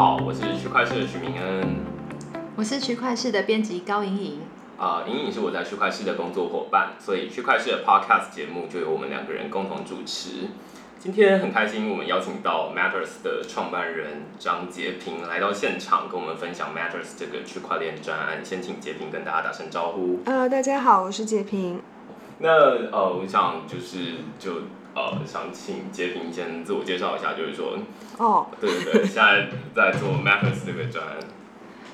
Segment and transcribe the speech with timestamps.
[0.00, 1.76] 好，我是区块市的许明恩。
[2.56, 4.38] 我是区块市的编辑高莹莹。
[4.78, 10.48] 啊，莹莹是我在区块市的工作伙伴，所以区块市的 Podcast 节目就由我们两个人共同主持。
[10.98, 18.42] 今天很开心，我们邀请到 Matters 的创办人张杰平来到现场，跟我们分享 Matters 这个区块链专案。
[18.42, 20.20] 先请杰平跟大家打声招呼。
[20.24, 21.78] 呃，大家好，我是杰平。
[22.38, 22.48] 那
[22.90, 24.62] 呃，我想就是就
[24.94, 27.78] 呃，想请杰平先自我介绍一下，就是说，
[28.18, 31.16] 哦，对对对，现在在做 Mathers 这个专案。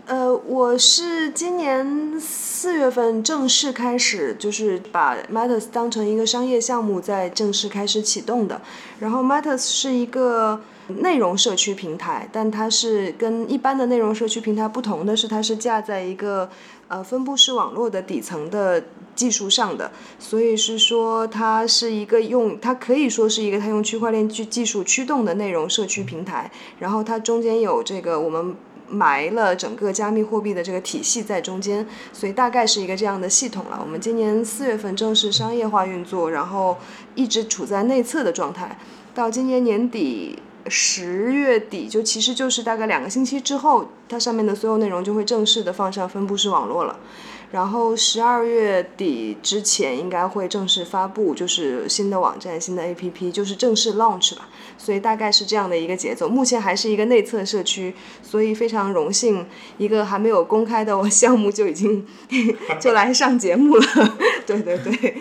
[0.07, 8.63] 呃，我是今年四月份正式开始，就是把 Matters 当成一个商业项目，在正式开始启动的。
[9.01, 16.49] 然后 Matters 是一个内容社区平台，但它是跟一般的内容社区平台不同的是，它是架在一个
[16.89, 18.83] 呃分布式网络的底层的
[19.15, 26.51] 技术上的，所以是说它是一个用它可以说是一个它用区块链技技术驱动的内容社区平台。
[26.79, 28.55] 然后它中间有这个我们。
[28.89, 33.77] 埋了整个加密货币的这个体系在中间，所以大概是一个这样的系统了。
[33.83, 36.79] 我们今年四月份正式商业化运作，然后
[37.17, 38.79] 一直处在内测的状态，
[39.13, 46.99] 到今年年底十月底，就其实就是大概两个星期之后，它上面的所有内容就会正式的放上分布式网络了。
[47.53, 54.49] 然后十二月底之前应该会正式发布，就是新的网站、新的 APP，就是正式 launch 吧。
[54.77, 56.29] 所以大概是这样的一个节奏。
[56.29, 59.47] 目前还是一个内测社区，所以非常荣幸，
[59.79, 62.05] 一个还没有公开的 项目就已经
[62.81, 63.87] 就来上节目了。
[64.45, 65.17] 对 对对。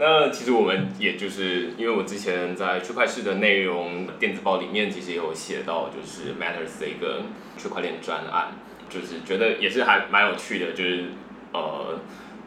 [0.00, 7.22] 那其实我们也就是因为我之前在区块市的内容电子报里面，其实也有写到，就是 Matters 的一个
[7.58, 8.54] 区块链专案，
[8.88, 11.04] 就是觉得也是还蛮有趣的，就是。
[11.52, 11.98] 呃，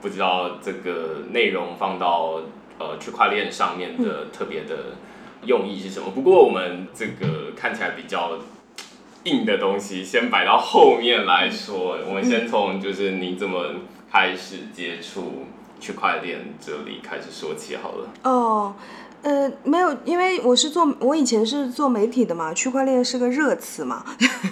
[0.02, 2.40] 不知道这个内容放到
[2.80, 4.96] 呃区块链上面的特别的
[5.46, 6.10] 用意是什么？
[6.12, 8.40] 不过我们这个看起来比较
[9.26, 11.98] 硬的东西，先摆到后面来说。
[12.08, 13.72] 我们先从就是你怎么
[14.10, 15.48] 开始接触
[15.84, 18.08] 区块链这里开始说起好了。
[18.24, 18.74] 哦。
[19.24, 24.04] 呃，没有，因为我是做，我以前是做媒体的嘛，区块链是个热词嘛，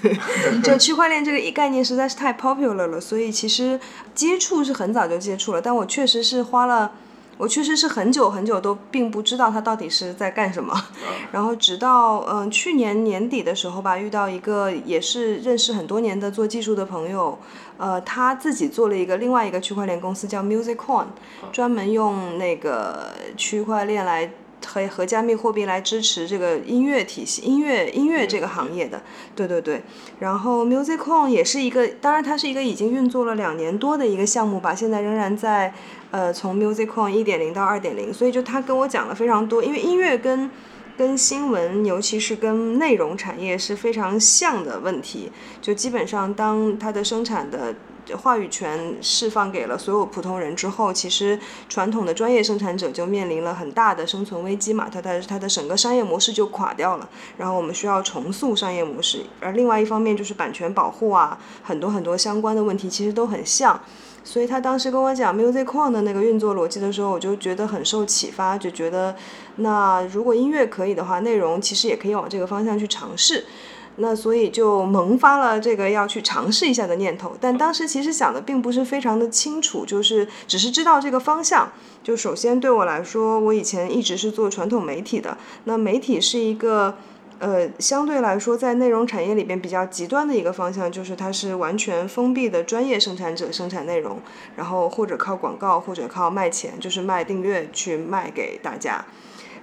[0.63, 3.77] 就区块链这个概念实在是太 popular 了，所以其实
[4.15, 6.93] 接触是很早就接触了，但我确实是花了，
[7.41, 10.72] 我确实是很久很久都并不知道他到底是在干什么，
[11.34, 17.40] 然后直到嗯去年年底的时候吧，遇到一个也是认识很多年的做技术的朋友，
[17.79, 21.07] 呃，他自己做了一个另外一个区块链公司叫 MusicCoin，
[21.52, 24.29] 专门用那个区块链来。
[24.66, 29.01] 和和加密货币来支持这个音乐体系、音乐音乐这个行业的，
[29.35, 29.81] 对对对。
[30.19, 35.73] 然后 MusicCoin 也是一个，当然它是一个已经运作了两年多的一个项目吧，现在仍然在
[36.11, 40.49] 呃从 MusicCoin 一点零到二点零，所以就他跟我讲了非常多，因为音乐跟
[40.97, 47.75] 跟新闻，尤其是跟内容产业是非常像的问题，就基本上当它的生产的。
[48.17, 51.39] 话语权释放给了所有普通人之后，其实
[51.69, 57.09] 传统的专业生产者就面临了很大的生存危机嘛，它的它的整个商业模式就垮掉了。
[57.38, 63.79] 然后我们需要重塑商业模式，而另外一方面就是版权保护啊，很多很多相关的问题其实都很像。
[64.23, 69.16] 所以他当时跟我讲 MusicCon 的那个运作逻辑的时候，我就觉得很受启发，就觉得
[69.56, 73.45] 那如果音乐可以的话，内容其实也可以往这个方向去尝试。
[73.97, 81.72] 那所以就萌发了这个要去尝试一下的念头，但当时其实想的并不是非常的清楚，就是只是知道这个方向。
[82.03, 86.96] 就首先对我来说，我以前一直是做传统媒体的，那媒体是一个
[87.38, 94.19] 呃相对来说在内容产业里边比较极端的一个方向，就是它是完全封闭的专业生产者生产内容，
[94.56, 99.06] 然后或者靠广告或者靠卖钱，就是卖订阅去卖给大家。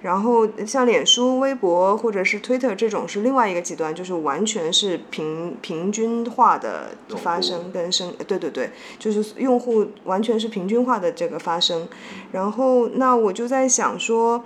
[0.03, 11.89] 然后像脸书、微博或者是 Twitter 这种是另外一个极端，就是完全是平平均化的发生跟生，对对对，就是用户完全是平均化的这个发生。
[12.33, 14.45] 然后那我就在想说，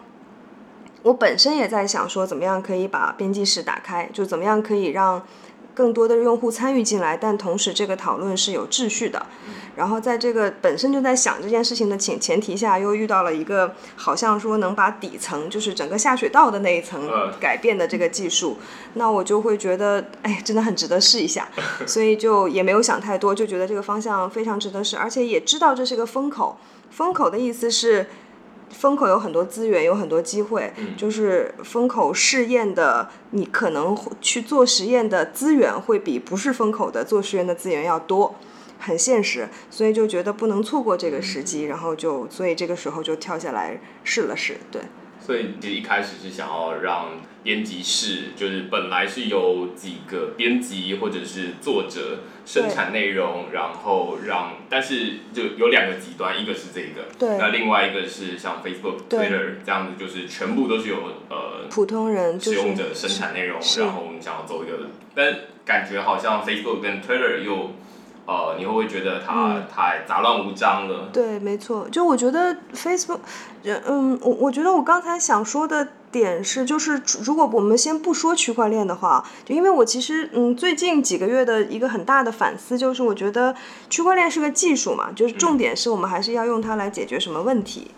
[1.02, 5.22] 我本身也在想说，怎么样可以把编辑室打开，就怎么样可以让。
[5.74, 9.24] 更多的用户参与进来，但同时这个讨论是有秩序的。
[9.76, 17.08] 然后在这个本身就在想这件事情的前前提下，又遇到了一个好像说能把底层，就是整个下水道的那一层
[17.40, 18.58] 改变的这个技术，
[18.94, 21.48] 那我就会觉得，哎，真的很值得试一下。
[21.86, 26.56] 所以就也没有想太多，就觉得这个方向非常值得试，而且也知道这是个风口。
[26.90, 28.06] 风口的意思是。
[28.72, 38.34] 风口有很多资源，有很多机会，就是风口试验的，你可能去做实验的资源会比不是风口的做实验的资源要多，
[38.82, 44.82] 很现实，所以就觉得不能错过这个时机，然后就所以这个时候就跳下来试了试，对。
[45.24, 47.10] 所以其实一开始是想要让
[47.44, 57.38] 编辑室，就是本来是有几个编辑或者是作者生产内容，然后让，但是就有两个极端，一个是这个，对。
[57.38, 59.20] 那另外一个是像 Facebook、对。
[59.20, 60.96] Twitter 这样子，就是全部都是有
[61.30, 65.32] 呃普通人就是使用者生产内容，然后我们想要做一个，但
[65.64, 67.70] 感觉好像 Facebook 跟 Twitter 又，
[68.24, 71.08] 呃，你会不会觉得它嗯太杂乱无章了？
[71.12, 73.18] 对，没错，就我觉得 Facebook，
[73.64, 83.54] 嗯，我我觉得我刚才想说的点是，就是如果我们先不说区块链的话，就因为我其实嗯最近几个月的一个很大的反思就是，我觉得
[83.90, 87.90] 区块链是个技术嘛，就是重点是我们还是要用它来解决什么问题。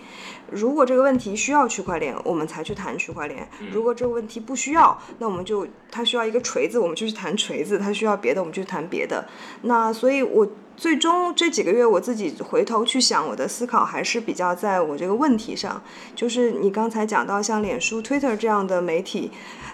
[0.50, 3.41] 如果这个问题需要区块链，我们才去谈区块链；
[3.73, 9.26] 如果这个问题不需要，那我们就它需要一个锤子，我们就去谈锤子；它需要别的，我们就去谈别的。
[9.62, 10.46] 那所以，我
[10.76, 15.82] 最终这几个月我自己回头去想，我的思考还是比较在我这个问题上，
[16.14, 19.31] 就是你刚才讲到像脸书、Twitter 这样的媒体，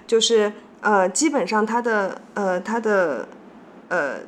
[0.07, 3.29] 就是呃，基本上它的呃它的
[3.89, 4.19] 呃。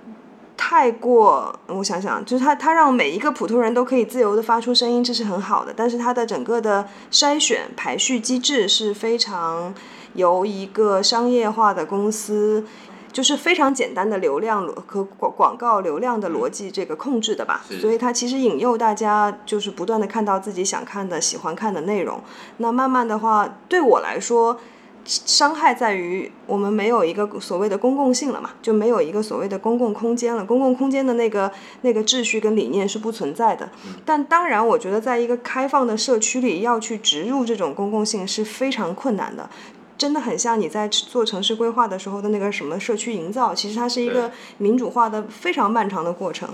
[0.64, 5.74] 太过，我想想，就是它，它让每一个普通人都可以自由的发出声音，这是很好的。
[5.76, 9.74] 但是它的整个的筛选排序机制是非常
[10.14, 12.64] 由一个商业化的公司，
[13.12, 17.62] 就是非常简单的流量和广广告流量的逻辑这个控制的吧。
[17.80, 22.22] 所以它其实引诱大家就是不断的看到自己想看的、喜欢看的内容。
[22.58, 24.58] 那慢慢的话，对我来说。
[25.04, 30.44] 伤害在于我们没有一个所谓的公共性了嘛，就没有一个所谓的公共空间了。
[30.44, 31.50] 公共空间的那个
[31.80, 33.68] 那个秩序跟理念是不存在的。
[34.04, 39.50] 但当然，我觉得在一个开放的社区里，要去植入这种公共性是非常困难的。
[39.98, 46.48] 真的很像你在做城市规划的时候的那个什么社区营造，其实它是一个民主化的非常漫长的过程。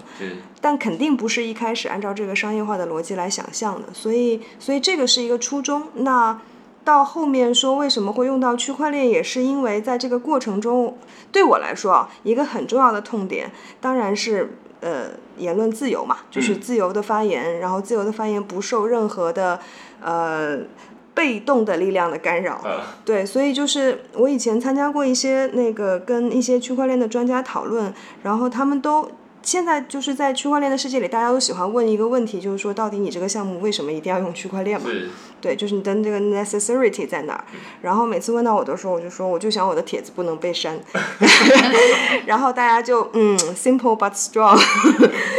[0.61, 3.89] 但肯定不是一开始按照这个商业化的逻辑来想象的。
[3.93, 5.83] 所以，所以这个是一个初衷。
[5.95, 6.41] 那。
[6.89, 10.97] 到后面说为什么会用到区块链，也是因为在这个过程中，
[11.31, 19.61] 对我来说啊，一个很重要的痛点，当然是呃言论自由嘛，就是自由的发言，然后自由的发言不受任何的
[20.01, 20.61] 呃
[21.13, 22.59] 被动的力量的干扰。
[23.05, 27.93] 对，所以就是我以前参加过一些那个跟一些区块链的专家讨论，
[28.23, 29.11] 然后他们都。
[29.49, 34.91] 现在就是在区块链的世界里，大家都喜欢问一个问题，就是说，到底你这个项目为什么一定要用区块链嘛？
[35.41, 37.45] 对，就是你的这个 necessity 在哪儿？
[37.81, 40.79] 然后每次问到我的时候，我就说，我就想我的帖子不能被删。
[42.27, 44.61] 然后大家就嗯，simple but strong。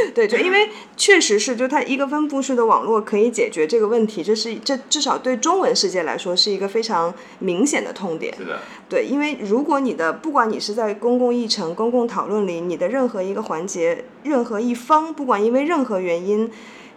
[0.15, 8.35] 对，就因为确实是，就它一个分布式的网络可以解决这个问题，这是这至少对中文世界来说是一个非常明显的痛点。
[8.37, 8.59] 是的。
[8.87, 14.05] 对，因为如果你的不管你是在公共议程、公共讨论里，你的任何一个环节。
[14.21, 16.51] 任何一方，不管因为任何原因，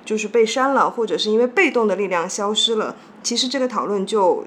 [0.04, 4.44] 就是被删了，或者是因为被动的力量消失了，其实这个讨论就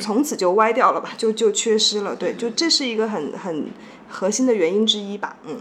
[0.00, 2.16] 从此就歪掉了吧，就就缺失了。
[2.16, 3.66] 对，就这是一个很很
[4.08, 5.36] 核心的原因之一吧。
[5.46, 5.60] 嗯。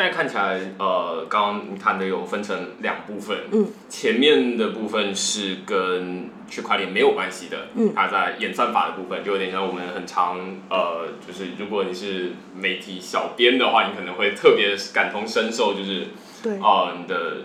[0.00, 10.38] 现在看起来，呃，刚刚你谈的有分成两部分，嗯，前面的部分是跟区块链没有关系的，嗯，它在演算法的部分，就有点像我们很常，
[10.70, 16.06] 呃，就是如果你是媒体小编的话，你可能会特别感同身受，就是
[16.42, 17.42] 对，哦，你的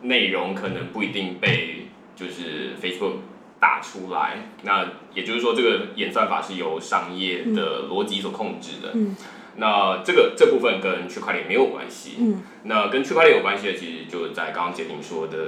[0.00, 3.16] 内容可能不一定被就是 Facebook
[3.60, 9.14] 打出来，那也就是说，这个演算法是由商业的逻辑所控制的，嗯。
[9.56, 12.16] 那这个这部分跟区块链没有关系。
[12.18, 12.42] 嗯。
[12.64, 15.38] 那跟区块链有关系的，其实就在刚刚杰婷说的，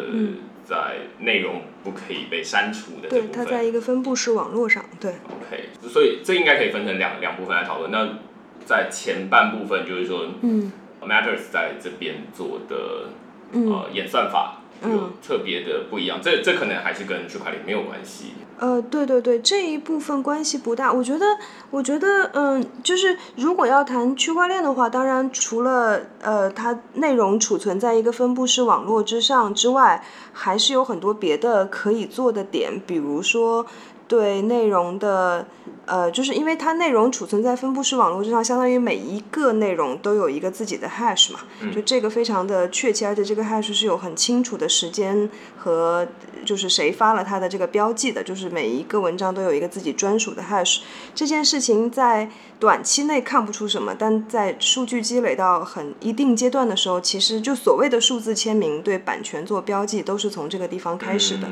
[0.64, 3.26] 在内容不可以被删除的这部分。
[3.28, 4.84] 对，它在一个分布式网络上。
[5.00, 5.12] 对。
[5.12, 7.90] OK，所以这应该可以分成两两部分来讨论。
[7.90, 8.18] 那
[8.64, 13.10] 在前半部分，就是说，嗯，Matters 在这边做的
[13.52, 16.20] 嗯呃演算法有特别的不一样。
[16.22, 18.32] 这这可能还是跟区块链没有关系。
[18.58, 20.90] 呃，对对对，这一部分关系不大。
[20.90, 21.26] 我觉得，
[21.70, 30.02] 我觉得，嗯，就是如果要谈区块链的话，当然除了呃，它内容储存在一个分布式网络之上之外，
[30.32, 33.66] 还是有很多别的可以做的点，比如说
[34.08, 35.46] 对内容的。
[35.84, 41.38] 呃，就是因为它内容储存在分布式网络之上，相当于每一个内容都有一个自己的 hash 嘛，
[41.72, 46.04] 就这个非常的确切，而且这个 hash 是有很清楚的时间和
[46.44, 50.80] 就是谁发了它的这个标记的，就是每一个文章都有一个自己专属的 hash。
[51.14, 61.46] 这件事情在短期内看不出什么，但在数据积累到很一定阶段的时候，其实就所谓的数字签名对版权做标记都是从这个地方开始的。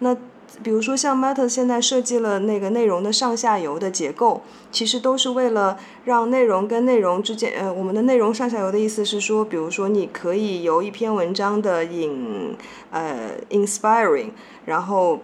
[0.00, 0.16] 那
[0.62, 12.56] 比如说像 Meta 现在设计了那个内容的上下游的结构，其实都是为了让内容跟内容之间，呃，我们的内容上下游的意思是说，比如说你可以由一篇文章的引，
[12.90, 14.30] 呃，inspiring，
[14.64, 15.20] 然后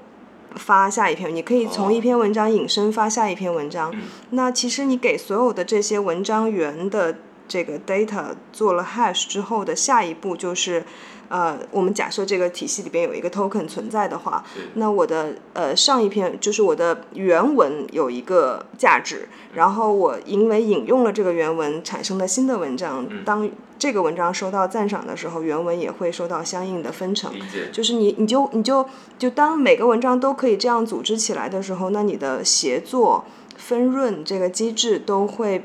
[0.55, 3.91] 发下一篇，你可以从一篇文章引申发下一篇文章。
[3.95, 7.17] 嗯那其实你给所有的这些文章源的
[7.49, 10.85] 这个 data 做了 hash 之后的下一步就是，
[11.33, 23.49] 呃，我们假设这个体系里边有一个 token 存在的话，那我的呃上一篇就是我的原文有一个价值，然后我因为引用了这个原文产生的新的文章，当
[23.79, 27.33] 这个文章收到赞赏的时候，原文也会收到相应的分成。
[27.73, 28.87] 就是你，你就你就
[29.19, 33.25] 就当每个文章都可以这样组织起来的时候，那你的协作、
[33.57, 35.65] 分润这个机制都会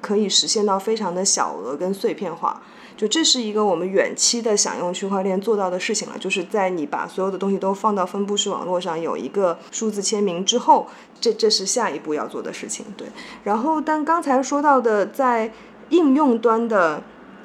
[0.00, 2.62] 可以实现到非常的小额跟碎片化。
[2.96, 10.86] 就这是一个我们远期的想用区块链做到的事情了，就是在你把所有的东西都放到分布式网络上，有一个数字签名之后，
[11.20, 12.86] 这这是下一步要做的事情。
[12.96, 13.08] 对，
[13.44, 15.52] 然后但刚才说到的在
[15.90, 17.02] 应用端的。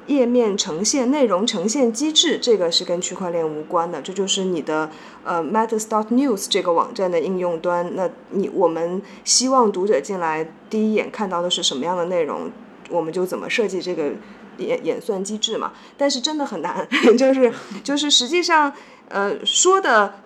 [0.08, 4.88] 页面呈现、内容呈现机制，这个是跟区块链无关的，这就是你的
[5.22, 7.94] 呃 Matters.News 这个网站的应用端。
[7.94, 12.50] 那你我们希望读者进来第一眼看到的是什么样的内容，
[12.88, 14.12] 我们就怎么设计这个
[14.58, 15.72] 演演算机制嘛。
[15.96, 16.86] 但是真的很难，
[17.16, 18.72] 就是就是实际上
[19.08, 20.20] 呃说的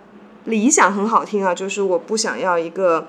[0.45, 3.07] 理想很好听啊，就是我不想要一个。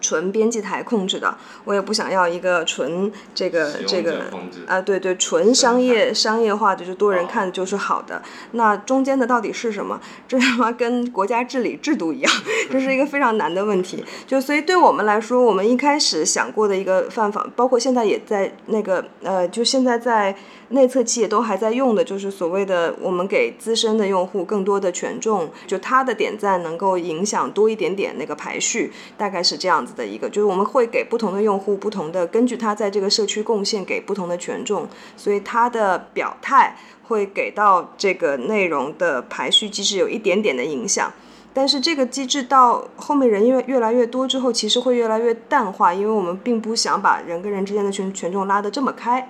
[0.00, 4.24] 纯编辑台控制的，我也不想要一个纯这个这个
[4.66, 8.20] 啊，对对，纯商业商业化的，就是多人看就是好的。
[8.52, 10.00] 那中间的到底是什么？
[10.26, 12.32] 这他妈跟国家治理制度一样，
[12.70, 14.04] 这是一个非常难的问题。
[14.26, 20.34] 就所以对我们来说，我们一开始想过的一个办法，包括现在也在那个呃，就现在在
[20.70, 41.12] 内测期也都还在用的，就是所谓的我们给资深的用户更多的权重，就他的点赞能够影响多一点点那个排序，大概是这样子的一个，就是我们会给不同的用户不同的，根据他在这个社区贡献给不同的权重，所以他的表态会给到这个内容的排序机制有一点点的影响。
[41.52, 49.28] 但是这个机制到后面人越越来越多之后，其实会越来越淡化，因为我们并不想把人跟人之间的权权重拉得这么开，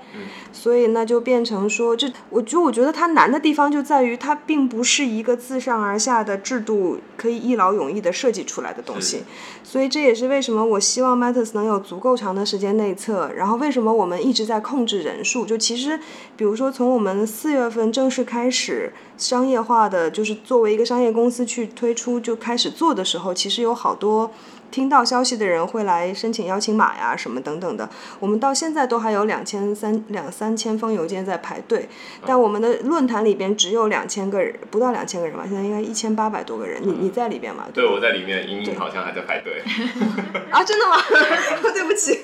[0.53, 9.25] 所以那就变成说，这我就我觉得它难的地方就在于它并不是一个自上而下的制度可以一劳永逸的设计出来的东西，
[9.63, 15.99] 所以这也是为什么我希望 Matters 能有足够长的时间内测，然后为什么我们一直在控制人数，就其实
[16.37, 24.31] 比如说从我们四月份正式开始商业化的，就是作为一个商业公司去推出就开始做的时候，其实有好多。
[24.71, 27.89] 听到消息的人会来申请邀请码呀，什么等等的。
[28.19, 31.89] 我们到现在都还有两千三两三千封邮件在排队，
[32.25, 36.81] 但我们的论坛里边只有两千个人，不到两千个人吧，现在应该一千八百多个人。
[36.83, 37.67] 你你在里边吗？
[37.75, 39.63] 对，我在里面，莹莹好像还在排队。
[40.51, 40.97] 啊，真的吗？
[41.73, 42.21] 对不起，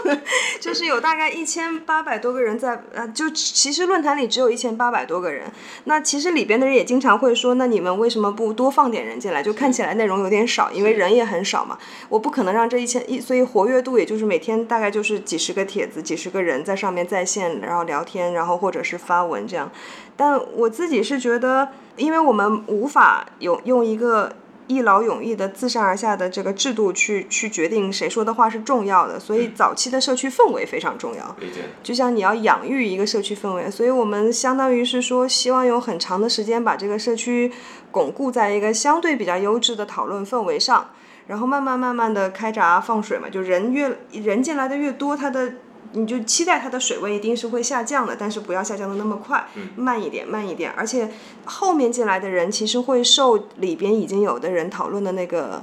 [0.60, 5.44] 就是有大概一千八百多个人在，呃，就其实论坛里只有一千八百多个人。
[5.84, 9.42] 那其实里边的人也经常会说，那你们为什么不多放点人进来？
[9.42, 11.78] 就看起来内容有点少，因为人也很少嘛。
[12.08, 19.70] 我不可能让这一千一，所以活跃度也就是每天大概就是几十个帖子，几十个人在上面在线，然后聊天，然后或者是发文这样。
[20.16, 24.32] 但我自己是觉得，因为我们无法有用一个
[24.66, 31.36] 一劳永逸的自上而下的这个制度去去决定谁说的话是重要的，所以早期的社区氛围非常重要。
[31.38, 31.60] 理解。
[31.82, 37.52] 就像你要养育一个社区氛围，所以我们相当于是说，希望有很长的时间把这个社区
[37.90, 40.88] 巩固在一个相对比较优质的讨论氛围上。
[41.26, 45.54] 然后慢慢慢慢的开闸放水嘛，就人越人进来的越多，它的
[45.92, 50.70] 你就期待它的水位一定是会下降的，但是不要下降的那么快，慢一点，慢一点。
[50.76, 51.10] 而且
[51.44, 55.62] 后面进来的人其实会受里边已经有的人讨论的那个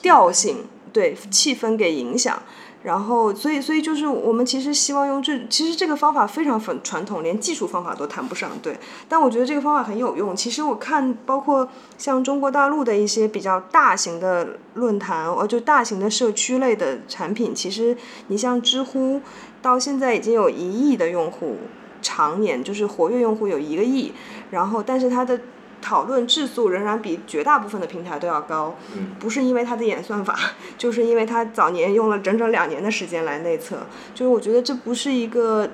[0.00, 2.42] 调性，对气氛给影响。
[2.82, 8.76] 然后，所以，所以就是我们其实希望用这，其实这个方法非常传传统，连技术方法都谈不上，对。
[9.08, 10.34] 但我觉得这个方法很有用。
[10.34, 17.96] 其实我看，包括像中国大陆的一些比较大型的论坛，呃，就大型的社区类的产品，其实
[18.26, 19.20] 你像知乎，
[19.62, 21.58] 到现在已经有一亿的用户，
[22.02, 24.12] 常年就是活跃用户有一个亿，
[24.50, 25.40] 然后，但是它的。
[25.82, 28.74] 讨论质素仍然比绝大部分的平台都要高，
[29.18, 30.38] 不是因为它的演算法，
[30.78, 35.68] 就是因为它早年用了整整两年的时间来内测，就是我觉得这不是一个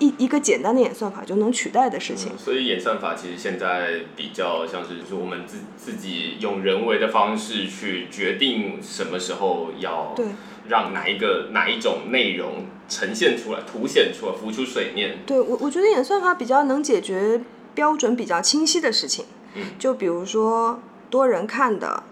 [0.00, 2.32] 一一个简单的演算法就能取代的事情。
[2.36, 10.14] 所以演算法其实现在比较像是说我们自自己用人为的方式去决定什么时候要
[10.68, 15.18] 让哪一个哪一种内容呈现出来、凸显出来、浮出水面。
[15.24, 17.40] 对我，我觉得演算法比较能解决
[17.74, 19.26] 标准比较清晰的事情。
[19.78, 20.80] 就比如说
[21.10, 22.02] 多人看的，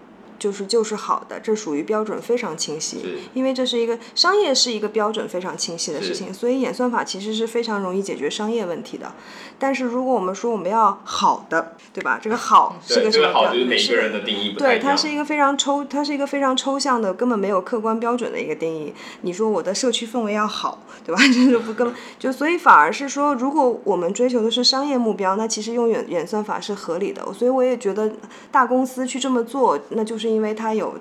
[0.43, 2.97] 就是就是好的，这属于标准非常清晰。
[3.33, 9.13] 因为这是一个商业是一个标准非常清晰的事情，所以演算法其实是非常容易解决商业问题的。
[9.57, 12.19] 但是如果我们说我们要好的，对吧？
[12.21, 14.79] 这个好是，个什么标这个好就是每个人的定义对。
[14.79, 18.93] 它是一个非常抽，它是一个非常抽象的，根本没有客观标准的一个定义。
[19.21, 21.21] 你说我的社区氛围要好，对吧？
[21.33, 27.23] 这就不根本就所以反而是说，如果我们追求的是商业目标，那其实用演演算法是合理的。
[27.31, 28.11] 所以我也觉得
[28.51, 30.95] 大公司去这么做，那就是因为他有，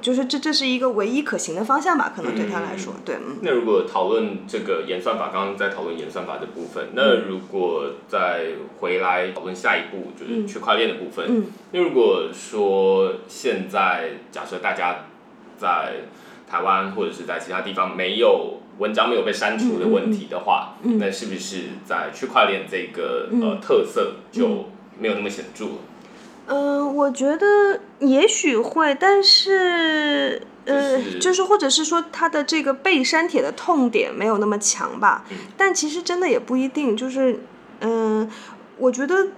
[0.00, 2.12] 就是这这是一个唯一可行的方向吧？
[2.14, 3.38] 可能对他来说，对，嗯。
[3.42, 11.26] 那如果讨论这个演算法，刚刚在讨论演算法的部分，那如果再回来讨论下一步，就是区块链的部分。
[11.28, 15.06] 嗯那如果说现在假设大家
[15.58, 15.96] 在
[16.48, 25.72] 台湾或者是在其他地方没有文章没有被删除的问题的话，嗯那是不是在区块链这个、呃特色就没有那么显著了？
[26.48, 35.24] 嗯，我觉得也许会，但是呃，就是就是或者是说他的这个被删帖的痛点没有那么强吧。
[35.56, 37.40] 但其实真的也不一定，就是
[37.80, 38.28] 嗯，
[38.78, 39.28] 我觉得。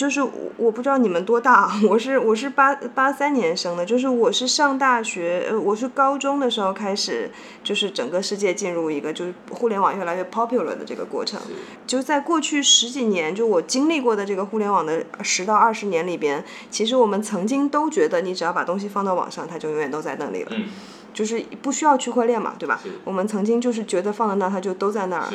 [0.00, 7.30] 就是我我不知道你们多大，啊我是我是八八三年生的，就是我是上大学，呃，我是高中的时候开始，
[7.62, 11.38] 就是整个世界进入一个就是互联网越来越 popular 的这个过程。
[11.86, 20.64] 就在过去十几年，就我经历过的这个互联网的十到二十年里边，其实我们曾经都觉得，你只要把东西放到网上，它就永远都在那里了，嗯，
[21.12, 22.80] 就是不需要区块链嘛，对吧？
[23.04, 25.28] 我们曾经就是觉得放在那，它就都在那儿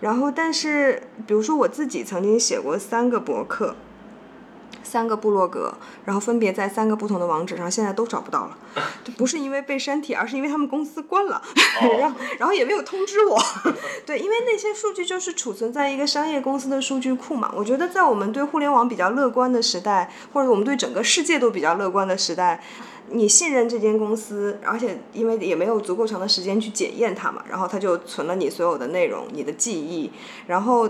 [0.00, 3.74] 然后，但是比如说我自己曾经写过三个博客，
[4.82, 5.72] 三个部落格，
[6.04, 8.58] 然后分别在三个不同的网址上，现在都找不到了。
[9.16, 11.42] 不是因为被删帖，而是因为他们公司关了，
[11.98, 13.38] 然后然后也没有通知我。
[14.06, 17.52] 对，因为那些数据就是储存在一个商业公司的数据库嘛。
[17.54, 22.62] 我觉得在我们对互联网比较乐观的时代，或者我们对整个世界都比较乐观的时代。
[23.14, 30.10] 你信任这间公司，而且因为也没有足够长的时间去检验它嘛，然后它就存了你所有的内容、你的记忆，
[30.46, 30.88] 然后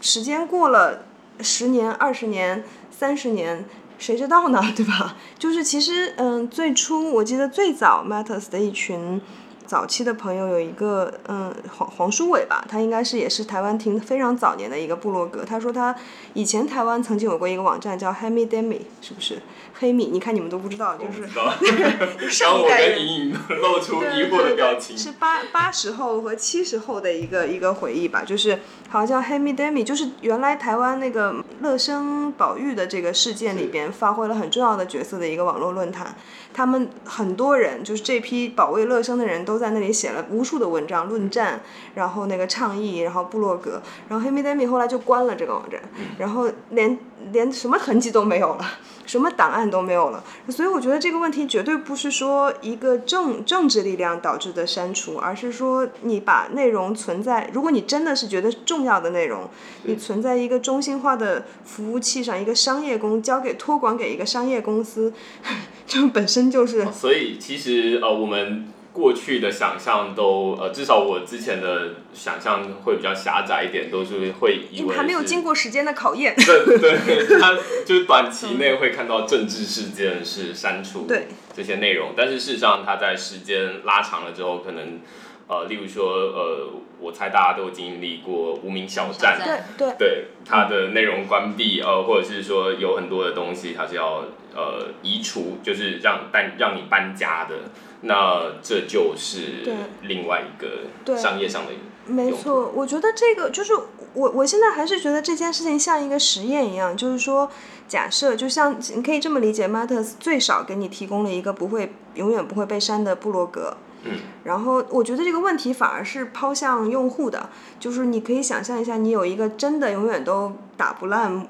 [0.00, 1.04] 时间过了
[1.40, 2.64] 十年、二十年、
[2.96, 3.64] 三十年，
[3.98, 4.62] 谁知道呢？
[4.76, 5.16] 对吧？
[5.38, 9.20] 就是其实，嗯，最初我记得最早 Matters 的一群
[9.66, 15.44] 早期的朋友有一个，嗯，黄黄书伟吧，他应该是也是台湾挺非常早年的一个部落格。
[15.44, 15.94] 他说他
[16.34, 19.40] 以前台湾曾经有过一个网站叫 Hemi Demi，是不是？
[19.82, 21.52] 黑米，你看你们都不知道，就是知道。
[22.16, 24.96] 刚上我一代人跟莹莹露出疑惑的表情。
[24.96, 36.14] 是八八十后和七十后的一个一个回忆吧，就是好像 Hemi Demi，就是原来台湾那个乐生保育的这个事件里边发挥了很重要的角色的一个网络论坛。
[36.54, 41.60] 他们很多人就是这批保卫乐生的人都在那里写了无数的文章、论战，
[41.96, 45.80] 然后那个倡议，然后部落格，然后 Hemi Demi 后来就关了这个网站，
[46.18, 46.96] 然后连
[47.32, 48.64] 连什么痕迹都没有了。
[49.04, 59.48] 什么档案都没有了，所以我觉得这个问题绝对不是说一个政政治力量导致的删除，而是说你把内容存在，如果你真的是觉得重要的内容，
[59.84, 65.12] 你存在一个中心化的服务器上，一个商业公交给托管给一个商业公司，
[65.86, 76.34] 就本身就是所以其实呃，我们过去的想象都呃，至少我之前的想象会比较狭窄一点，都是会以为还没有经过时间的考验。
[76.36, 77.54] 对对，他
[77.86, 81.28] 就是短期内会看到政治事件是删除对。
[81.54, 85.00] 这些内容，但是事实上它在时间拉长了之后，可能
[85.48, 89.94] 呃，例如说呃，我猜大家都经历过无名小站，对对。
[89.98, 94.24] 对它的内容关闭，呃，或者是说有很多的东西它是要
[94.54, 97.56] 呃移除，就是让搬让你搬家的，
[98.02, 100.68] 那这就是对另外一个
[101.04, 101.72] 对商业上的
[102.06, 103.72] 没错，我觉得这个就是
[104.14, 107.48] 我，我现在还是觉得这件事情像一个实验一样，就是说，
[107.86, 113.76] 假设就像你可以这么理解，Matters 最少给你提供了一个不会永远不会被删的布罗格。
[114.04, 121.46] 嗯，然后我觉得这个问题反而是抛向用户的，就是你可以想象一下，你有一个真的永远都打不烂、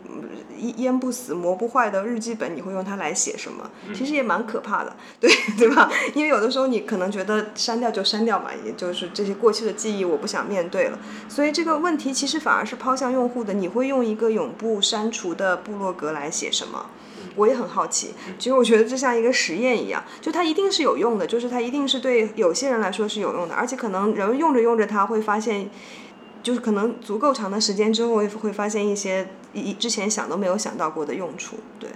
[0.59, 3.71] 淹淹不死、磨不坏的日记本，你会用它来写什么？
[3.95, 5.91] 其实也蛮可怕的， 对对吧？
[6.15, 16.87] 因为有的时候你可能觉得删掉就删掉嘛，也就是这些过去的记忆我不想面对了，所以这个问题其实反而是抛向用户的，你会用一个永不删除的部落格来写什么？
[17.37, 25.71] 我也很好奇，其实我觉得这像一个实验一样，就它一定是有用的，就是它一定是对有些人来说是有用的，而且可能人用着用着它会发现，
[26.43, 31.91] 就是可能足够长的时间之后会会发现一些一之前想都没有想到过的用处，对。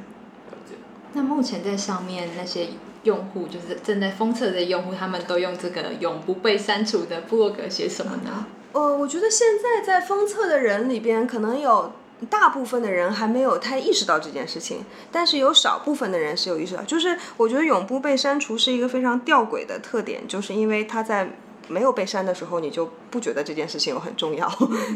[1.13, 2.69] 那目前在上面那些
[3.05, 8.47] 用户，就是正在封测的用户，他们都用这个永不被删除的部落格写什么呢？
[8.73, 11.91] 呃，我觉得现在在封测的人里边，可能有
[12.31, 16.83] 大部分的人还没有太意识到这件事情，但是有少部分的人是有意识到。
[16.83, 21.31] 就是我觉得永不被删除是一个非常吊诡的特点，就是因为它在。
[21.69, 24.49] 没有被删的时候，你就不觉得这件事情有很重要。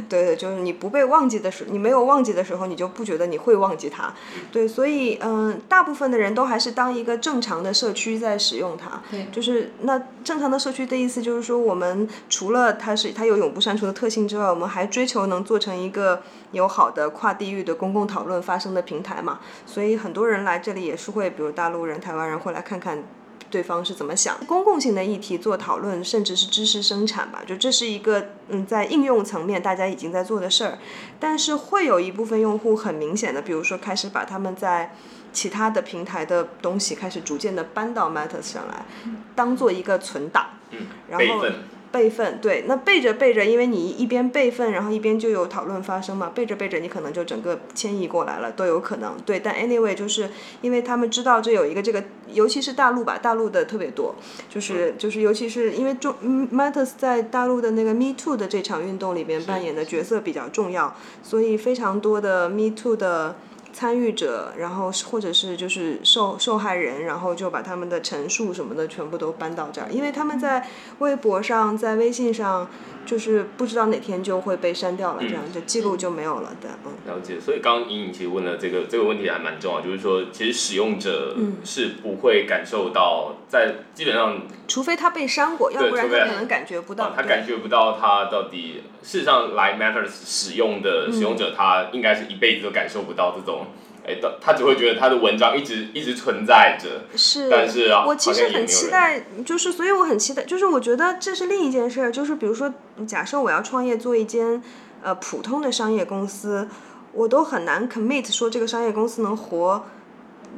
[0.08, 4.12] 对 对，就是你不被忘记的时候，你没有忘记的时候，你就不觉得你会忘记它。
[4.52, 9.02] 对，所以嗯，大部分的人都还是当一个正常的社区在使用它。
[9.10, 19.40] 对，就是那正常的社区的意思就是说，我们除了它是它有永不删除的特性之外，我们还追求能做成一个友好的跨地域的公共讨论发生的平台嘛。
[19.66, 23.02] 所以很多人来这里也是会，比如大陆人、台湾人会来看看。
[23.50, 24.38] 对方是怎么想？
[24.46, 30.78] 公共性的议题做讨论，甚至是知识生产吧，就这是一个嗯，在应用层面大家已经在做的事儿。
[31.18, 34.94] 但是会有一部分用户很明显的，比如说开始把他们在
[35.32, 38.86] 其他的平台的东西开始逐渐的搬到 Matters 上来，
[39.34, 41.44] 当做一个存档，嗯，然后。
[41.92, 46.30] 备份对，那背着背着，因为你一边备份，然后一边就有讨论发生嘛。
[46.34, 49.16] 背着背着，你可能就整个迁移过来了，都有可能。
[49.26, 54.14] 对，但 anyway，就是因为他们知道这有一个这个，尤其是大陆吧，大陆的特别多，
[54.48, 56.14] 就是就是尤其是因为中
[56.52, 63.36] Matters 在大陆的那个 Me Too 的这场运动里边扮演的角色比较重要，所以非常多的 Me Too 的。
[63.72, 70.66] 参与者，然后或者是就是受受害人，然后就把他们的陈述什么的全部都搬到这儿，因为他们在
[70.98, 72.68] 微博上、在微信上，
[73.10, 76.68] 就是不知道哪天就会被删掉了，这样就记录就没有了的。
[76.86, 77.40] 嗯，了解。
[77.40, 87.12] 所以刚刚莹莹其实问了这个这个问题还蛮重要，就是说其实使用者是不会感受到，在基本上，除非他被删过，要不然他可能感觉不到。
[87.16, 93.66] 他感觉不到他到底事实上来 Matters 使用的使用者，他应该是一辈子都感受不到这种。
[94.06, 102.72] 哎，他只会觉得他的文章一直一直存在着，是，但是啊，我其实很期待，就是所以我很期待，就是我觉得这是另一件事儿，就是比如说，
[103.06, 104.62] 假设我要创业做一间
[105.02, 106.68] 呃普通的商业公司，
[107.12, 109.84] 我都很难 commit 说这个商业公司能活。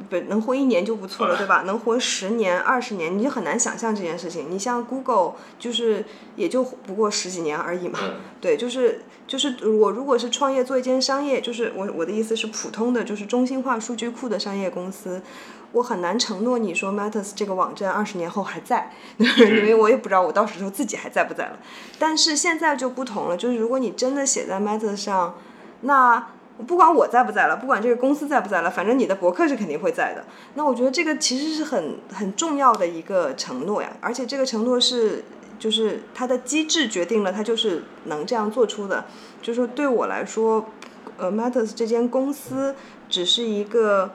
[0.09, 1.61] 不能活一年就不错了，对吧？
[1.67, 4.47] 能活十年、二十年，你就很难想象这件事情。
[4.49, 6.03] 你像 Google，就是
[6.35, 7.99] 也就不过十几年而已嘛。
[8.41, 15.21] 对，就是就是我如果是创业做一间商业，就是我我的意思是普通的，就是中心化数据库的商业公司，
[15.71, 21.59] 我很难承诺你说 Matters 这个网站二十年后还在， 因为我也不知道我到时候自己还在不在了。
[21.97, 25.35] 但是现在就不同了，就是如果你真的写在 Matters 上，
[25.81, 26.27] 那。
[26.67, 30.23] 不管我在不在了，不管这个公司在不在了，反正你的博客是肯定会在的。
[30.53, 35.23] 那我觉得这个其实是很很重要的一个承诺呀，而且这个承诺是
[35.63, 39.05] 就是它的机制决定了它就是能这样做出的。
[39.41, 40.69] 就是对我来说，
[41.17, 42.75] 呃，Matters 这间公司
[43.07, 44.11] 只是一个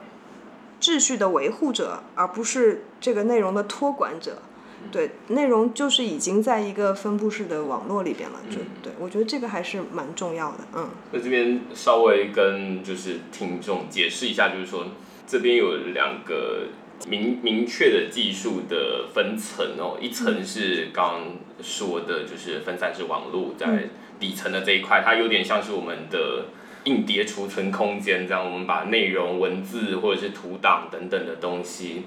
[0.79, 4.43] 秩序的维护者，而不是这个内容的托管者。
[4.91, 10.87] 对，内容就是已经在一个分布式的网络里边了，就对我觉得这个还是蛮重要的，嗯。
[11.11, 14.85] 那这边稍微跟就是听众解释一下，就是说
[15.25, 16.67] 这边有两个
[17.07, 26.45] 明明确的技术的分层哦，一层是刚说的，就是分散式网络在底层的这一块，它有点像是我们的
[26.83, 32.03] 硬碟储存空间这样，我们把内容、文字或者是图档等等的东西。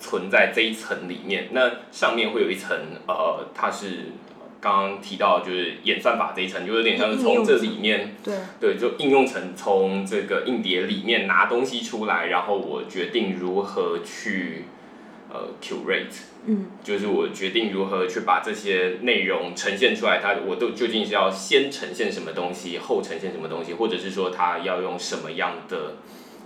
[0.00, 2.76] 存在这一层里面，那上面会有一层，
[3.06, 4.06] 呃，它是
[4.64, 14.64] 刚刚提到就是演算法这一层，就有点像是从这里面，对，对，就应用层从这个硬碟里面拿东西出来，然后我决定如何去
[15.28, 25.96] 呃 curate，嗯，就是我决定如何去把这些内容呈现出来，它我都究竟是要先呈现什么东西，后呈现什么东西，或者是说它要用什么样的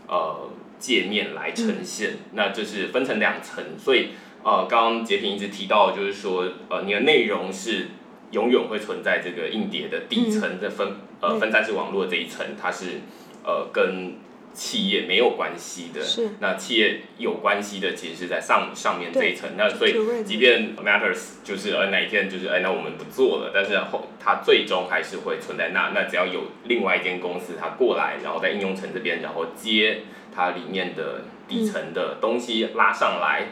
[0.09, 0.50] 呃。
[0.81, 4.11] 界面来呈现，那这是分成两层，所以
[4.44, 7.88] 呃，刚刚截屏一直提到，就是说呃，你的内容是
[8.30, 13.00] 永远会存在这个硬碟的底层的分呃分散式网络这一层，它是
[13.44, 14.14] 呃跟
[14.52, 16.30] 企业没有关系的，是。
[16.40, 25.70] 那企业有关系的其实是在上上面这一层，那所以即便 matters 就是呃哪一天就是哎那我们不做了，但是后它最终还是会存在。
[25.70, 30.02] 那，那只要有另外一间公司它过来，然后在应用层这边然后接。
[30.30, 33.48] 它里面的底层的东西拉上来，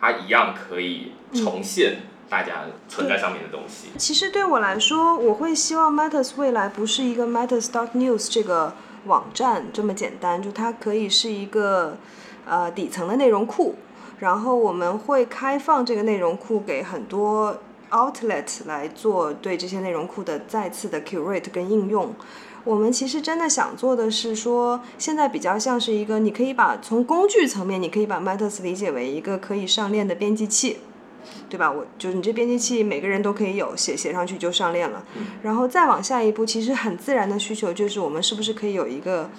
[0.00, 1.96] 它一样可以重现
[2.28, 3.88] 大家存在上面的东西。
[3.98, 8.74] 其实对我来说，我会希望 Matters 未来不是一个 Matters dot news 这个
[9.06, 11.96] 网站这么简单，就它可以是一个
[12.46, 13.74] 呃底层的内容库，
[14.18, 17.58] 然后我们会开放这个内容库给很多
[17.90, 22.14] outlet 来做对这些内容库的再次的 curate 跟应用。
[22.64, 30.78] 我们其实真的想做的是说，现在比较像是一个，你可以把从工具层面，你可以把 Matters 理解为一个可以上链的编辑器。
[31.48, 31.70] 对吧？
[31.70, 35.04] 我就是你这编辑器每个人都可以有，写写上去就上链了。
[35.42, 39.30] 然后再往下一步，其实很自然的需求就是我们是不是可以有一个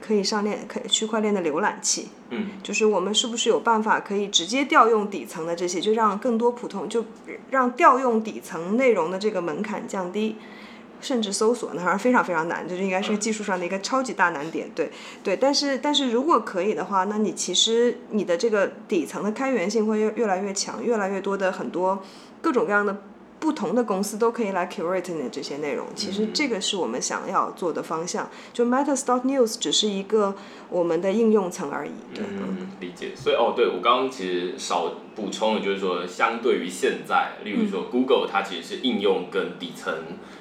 [0.00, 2.08] 可以上链、可以区块链的浏览器？
[2.30, 7.04] 嗯，就是我们是不是有办法可以直接调用底层的这些，就让更多普通就
[7.50, 10.36] 让调用底层内容的这个门槛降低。
[11.00, 14.70] 甚至搜索那还是非常非常难，这 就应该是技术上的一个超级大难点。
[14.74, 14.90] 对
[15.22, 22.02] 对，但是但是如果可以的话，那你其实你的这个底层的开源性会越越来越强，越来越多的很多
[22.40, 22.96] 各种各样的
[23.40, 25.86] 不同的公司都可以来 curate 你的这些内容。
[25.96, 28.30] 其实这个是我们想要做的方向。
[28.52, 30.36] 就 Meta Stock News 只是一个
[30.68, 31.92] 我们的应用层而已。
[32.14, 33.16] 对，嗯，理解。
[33.16, 39.92] 所以哦，对我刚刚其实少补充了，就是说相对于现在，例如说 Google 它其实是应用跟底层。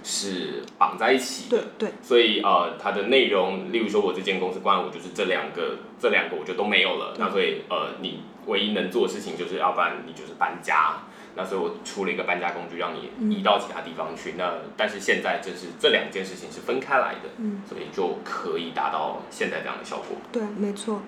[0.02, 7.14] 是绑在一起的，对，所以呃，它的内容，例如说，我这间公司关了，我就是这两个，这两个我就都没有了。
[7.20, 11.04] 那所以呃，你唯一能做的事情就是，要不然你就是搬家。
[11.40, 14.34] 那所以我出了一个搬家工具，让你移到其他地方去。
[14.38, 20.18] 那但是现在就是这两件事情是分开来的，嗯，所以就可以达到现在这样的效果。
[20.32, 21.02] 对，没错。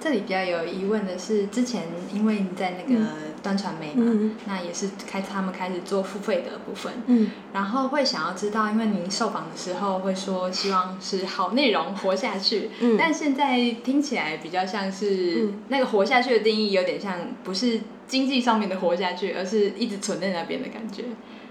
[0.00, 3.04] 这里比较有疑问的是，之前因为你在那个
[3.42, 21.04] 端传媒嘛，那也是开他们开始做付费的部分，嗯，然后会想要知道，因为您受访的时候会说希望是好内容活下去，嗯，但现在听起来比较像是那个活下去的定义有点像不是经济上面的活下去，而是一直存在那边的感觉。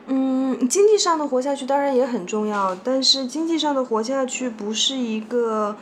[0.08, 5.78] 嗯，经济上的活下去当然也很重要，但是经济上的活下去不是一个，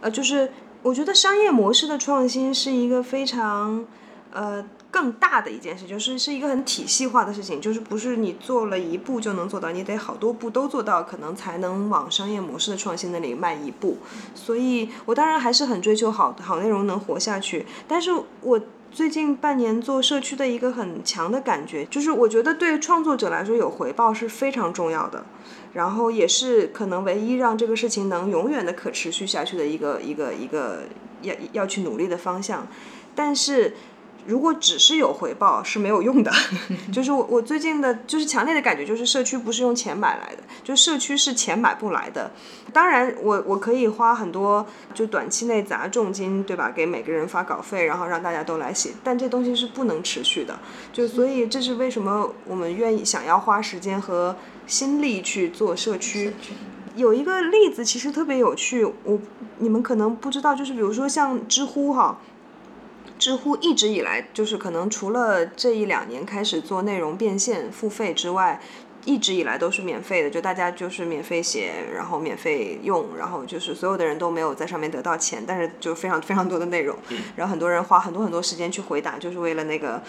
[0.00, 0.52] 呃，就是。
[0.82, 3.84] 我觉得商业模式的创新是一个非常，
[4.32, 13.98] 呃，更大的一件事，就是是一个很体系化的事情，就是不是你做了一步就能做到，你得好多步都做到，可能才能往商业模式的创新那里迈一步。
[14.34, 18.58] 所以我当然还是很追求好好内容能活下去，但是我
[18.92, 25.24] 最近半年做社区的一个很强的感觉，就是我觉得对创作者来说有回报是非常重要的。
[25.72, 30.82] 然后也是可能唯一让这个事情能永远的可持续下去的一个一个一个
[31.22, 32.66] 要要去努力的方向，
[33.14, 33.74] 但是
[34.26, 36.30] 如果只是有回报是没有用的，
[36.92, 42.30] 就是我我最近的就是强烈的感觉就是社区不是用钱买来的，就社区是钱买不来的。
[42.72, 50.58] 当然我我可以花很多就短期内砸重金对吧，给每个人发稿费，然后让大家都来写，但这东西是不能持续的。
[50.92, 54.36] 就所以这是为什么我们愿意想要花时间和。
[54.66, 56.32] 心力去做社区，
[56.94, 59.18] 有一个例子其实特别有趣，我
[59.58, 62.20] 你们可能不知道，就是比如说像知乎哈，
[63.20, 68.60] 知乎一直以来就是可能除了这一两年开始做内容变现付费之外，
[69.04, 76.96] 一直以来都是免费的，就大家就是免费写，然后免费用，然后就是所有的人都没有在上面得到钱，但是就非常非常多的内容，
[77.36, 80.02] 然后很多人花很多很多时间去回答，就是为了那个。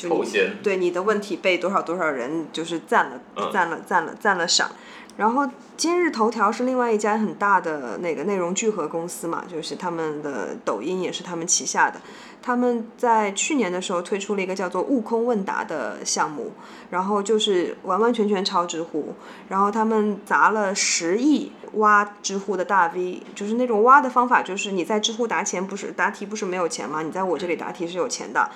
[0.00, 3.20] 头衔对你的问题被多少多少人就是赞了
[3.52, 4.70] 赞了赞了赞了赏，
[5.18, 5.44] 然后
[5.76, 12.00] 今日头条是另外一家很大的那个内容聚合公司嘛，就是他们的抖音也是他们旗下的，
[12.40, 16.52] 他们在去年的时候推出了一个叫做悟空问答的项目，
[16.90, 19.12] 然后就是完完全全抄知乎，
[19.48, 27.02] 然后他们砸了十亿挖知乎的大 V，就是那种挖的方法就是你在知乎答钱不是答题不是没有钱吗？
[27.02, 28.48] 你在我这里答题是有钱的。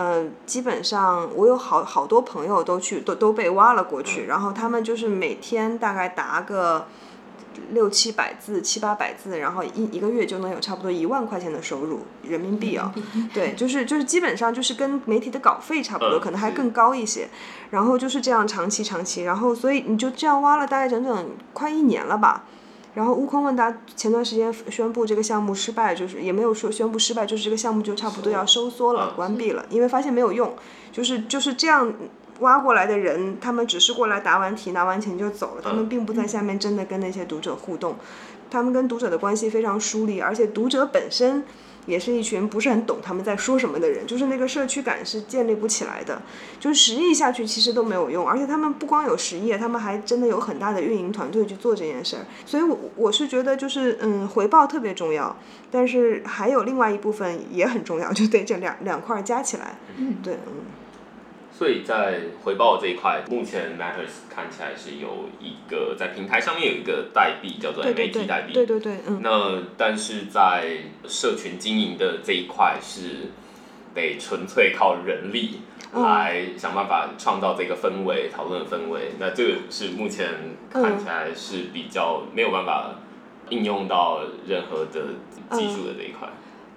[0.00, 6.86] 嗯，基本上我有好好多朋友都去都都被挖了过去，然后他们就是每天大概答个
[7.72, 12.94] 六七百字、七八百字，然后一一个月就能有差不多一万块钱的收入人民币啊。
[13.34, 17.28] 对，就是就是基本上就是跟媒体的稿费差不多，可能还更高一些。
[17.70, 22.44] 然后就是这样长期长期，然后所以你就这样挖了大概整整快一年了吧。
[22.98, 30.52] 然后悟空问答前段时间宣布这个项目失败，就是也没有说宣布失败，就是这个项目就差不多要收缩了、关闭了，因为发现没有用，
[30.90, 31.94] 就是就是这样
[32.40, 37.94] 挖过来的人，他们只是过来答完题拿完钱就走了，他们并不在下面真的跟那些读者互动，
[38.50, 41.44] 他们跟读者的关系非常疏离，而且读者本身。
[41.88, 46.20] 也是一群不是很懂他们在说什么的人，就是那个社区感是建立不起来的，
[46.60, 55.34] 就是十亿下去其实都没有用，而且他们不光有实业，他们还真的有很大的运营团队去做这件事儿，所以，我我是觉得就是嗯，回报特别重要，
[55.70, 59.78] 但是还有另外一部分也很重要，就对这两两块加起来，
[60.22, 60.52] 对，嗯。
[61.58, 69.20] 所以在回报这一块，目前 Matters 看起来是有一个在平台上面有一个代币叫做 MAT 代币，对对对，嗯。
[69.24, 73.32] 那但是在社群经营的这一块是
[73.92, 75.62] 得纯粹靠人力
[75.94, 79.14] 来想办法创造这个氛围、讨论氛围。
[79.18, 80.28] 那这个是目前
[80.70, 82.94] 看起来是比较没有办法
[83.48, 85.16] 应用到任何的
[85.50, 86.28] 技术的这一块。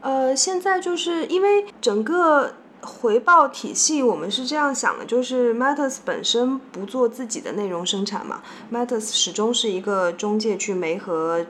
[0.02, 2.56] 呃，现在就是因为整个。
[2.82, 8.42] 回报体系，我们是这样想的，就是 Matters 本身不做自己的内容生产嘛
[8.72, 11.46] ，Matters 始终是一个中介去媒合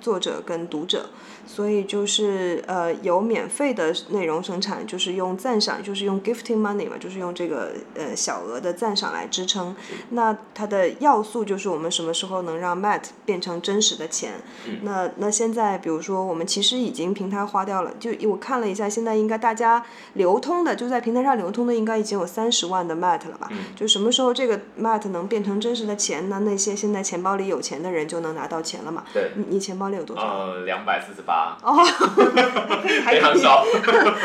[0.00, 1.10] 作者跟读者。
[1.46, 9.74] 所以就是呃有免费的内容生产，就是用赞赏，就是用 gifting money 嘛，就是用这个呃小额的赞赏来支撑。
[10.10, 14.34] 那它的要素就是我们什么时候能让 mat 变成真实的钱？
[14.82, 23.50] 那那现在比如说我们其实已经平台花掉了，就我看了一下，现在应该大家流通的就在平台上流通的应该已经有三十万的 mat 了吧？
[23.74, 26.40] 就什么时候这个 mat 能变成真实的钱呢？
[26.44, 29.04] 那些现在钱包里有钱的人就能拿到钱了嘛？
[29.12, 30.22] 对，你你钱包里有多少？
[30.22, 31.31] 呃，两百四十八。
[31.62, 31.84] 哦，
[33.04, 33.44] 还可以，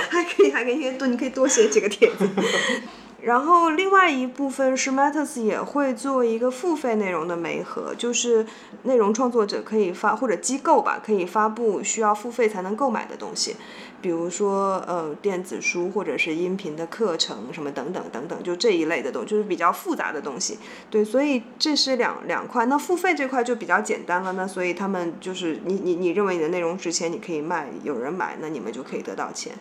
[0.10, 2.28] 还可以，还可以多，你可以多写几个帖子。
[3.22, 8.46] 然后另外一部分是 Matters 也会做一个付费内容的媒合，就是
[8.84, 13.56] 内容创作者可以发或者机构吧，可以发布需要付费才能购买的东西。
[14.00, 20.60] 比如说，呃，电子书或者是音频的课程什么等等等等，就这一类的东，就是比较复杂的东西。
[20.90, 22.66] 对，所以这是两两块。
[22.68, 24.34] 那付费这块就比较简单了。
[24.34, 29.54] 那所以他们就是你你你认为你的内容值钱，你可以卖，有人买，那你们就可以得到钱。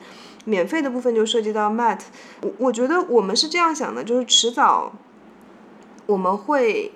[0.44, 2.00] 免费的部分就涉及到 Mat，
[2.42, 4.92] 我我觉得我们是这样想的，就是迟早
[6.04, 6.92] 我们会。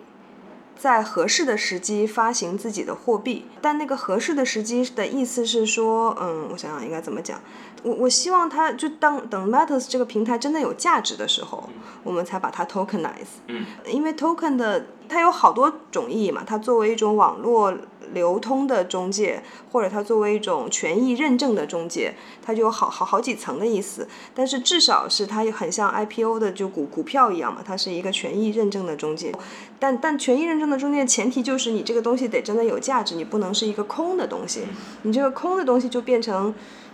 [0.81, 7.39] 在合适的时机发行自己的货币，但那个合适的时机的意思是说，嗯，我想想应该怎么讲。
[7.83, 11.69] 我我希望它就当等 Matters 这个平台真的有价值的时候，
[12.03, 13.41] 我们才把它 tokenize。
[13.49, 13.65] 嗯。
[13.87, 17.75] 因为 token 的它有好多种意义嘛，它作为一种网络。
[18.13, 19.41] 流通的中介，
[19.71, 22.13] 或者它作为一种权益认证的中介，
[22.45, 24.09] 它就有好好好几层的意思。
[24.35, 29.33] 但是至少是它很像 IPO 的就股股票一样嘛，它是一个权益认证的中介。
[29.79, 34.63] 但但权益认证的中介前提就是你这个东西得真的有价值，你不能是一个空的东西。
[35.03, 36.53] 你这个空的东西就变成。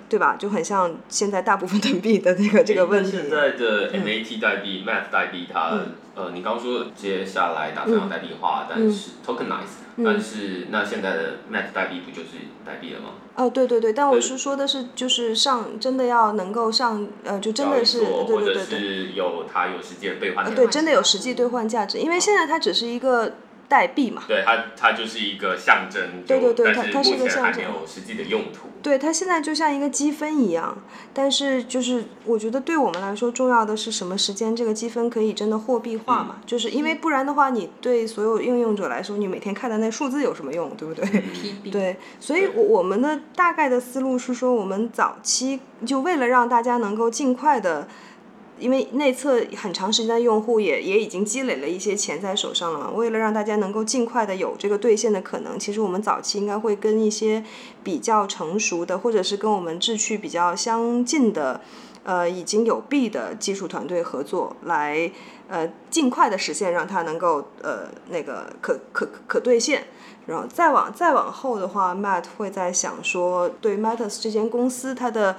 [0.08, 0.36] 对吧？
[0.38, 3.10] 就很像现在大部分的币的那个这个问题。
[3.10, 5.80] 现在的 MAT 代币、MAT 代币，它
[6.14, 12.28] 呃，你刚刚说接下来打算要代币化，但是 tokenize，但是那现在的 MAT 代币不就是
[12.64, 13.10] 代币了吗？
[13.34, 20.54] 哦，对对对，但我是说的是，就是上真的要能够上呃，就真的是对对对对，是有它有实际的兑换。
[20.54, 23.34] 对，真的有实际兑换价值，因为现在它只是一个。
[23.68, 28.68] 代币嘛，对它，它就是一个象征，对对对，它它是一个象征，没有实际的用途。
[28.82, 30.78] 对它现在就像一个积分一样，
[31.12, 36.36] 但是就是我觉得对我们来说重要的是什么时间这个积分可以真的货币化嘛？
[36.46, 41.24] 就是因为不然的话，你对所有应用者来说，你每天看的那数字有什么用，对不对？
[41.72, 47.88] 对，所以我我们的大概的思路是说，我们早期就为了让大家能够尽快的。
[48.58, 57.44] 因为内测很长时间的用户也也已经积累了一些钱在手上了嘛，为了让大家能够尽快的有这个兑现的可能，其实我们早期应该会跟一些
[57.84, 61.60] 比较成熟的，或者是跟我们志趣比较相近的，
[62.04, 65.10] 呃，已经有币的技术团队合作，来
[65.48, 69.84] 呃尽快的实现让它能够呃那个可可可兑现，
[70.26, 75.36] 然后再往再往后的话，Matt 会在想说，对 Matters 这间公司它的。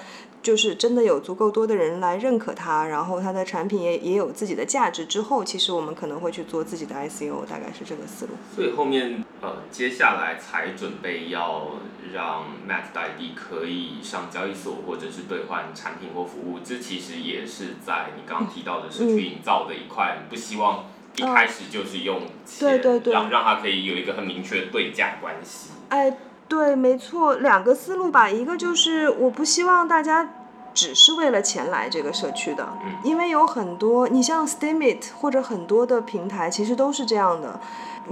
[0.47, 8.31] 就是真的有足够多的人来认可它，然后它的产品也也有自己的价值之后，其实我们可能会去做自己的 ICO，大概是这个思路。
[8.55, 11.71] 所以后面呃，接下来才准备要
[12.13, 20.85] 让 Mat 代币可以上交易所或者是兑换产品或服务，这其实也是在你刚刚提到的社区营造的一块，不希望
[21.17, 22.81] 一开始就是用钱
[23.11, 25.71] 让让它可以有一个很明确的对价关系。
[25.89, 26.17] 哎。
[26.49, 28.29] 对，没错，两个思路吧。
[28.29, 30.35] 一个就是我不希望大家
[30.77, 32.63] 只是为了钱来这个社区的，
[33.03, 37.59] 因为有很多，你像 Steemit 或者很多的平台，其实都是这样的。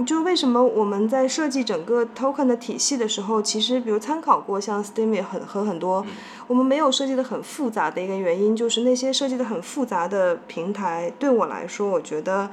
[0.04, 6.04] 就为什么我们在设计整个 token 的体系的时候，其实比如参考过像 Steemit 很和很多，
[6.48, 12.50] 我们没有设计的很复杂的一个原因，就是那些设计的很复杂的平台，对我来说，我觉得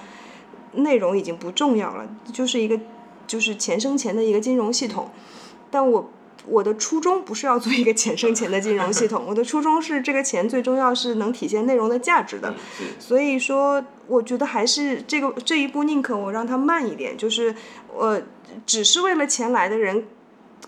[0.73, 2.80] 内容已经不重要了，就是一个
[3.26, 5.10] 就是钱生钱的一个金融系统。
[5.71, 6.08] 但我
[6.46, 12.54] 我的初衷不是要做一个钱生钱的金融系统，我的初衷是这个钱最重要是能体现内容的价值的。
[13.00, 17.56] 所以说，我觉得还是这个这一步宁可我让它慢一点，就是
[17.94, 18.22] 我
[18.66, 20.06] 只是为了钱来的人，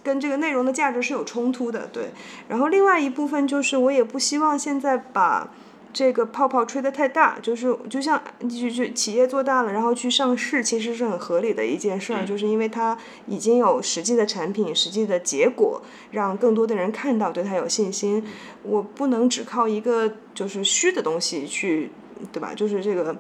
[0.04, 1.88] 跟这个内容的价值是有冲突的。
[1.92, 2.12] 对，
[2.48, 5.50] 然后另外一部分就是我也不希望现在把。
[5.95, 15.81] 这个泡泡吹得太大，就是就像就就企业做大了，然后去上市，其实是很合理的一件事儿，就是因为它已经有实际的产品、实际的结果，
[16.12, 18.21] 让更多的人看到，对它有信心。
[18.63, 21.89] 我不能只靠一个就是虚的东西去，
[22.33, 22.52] 对吧？
[22.54, 23.15] 就是这个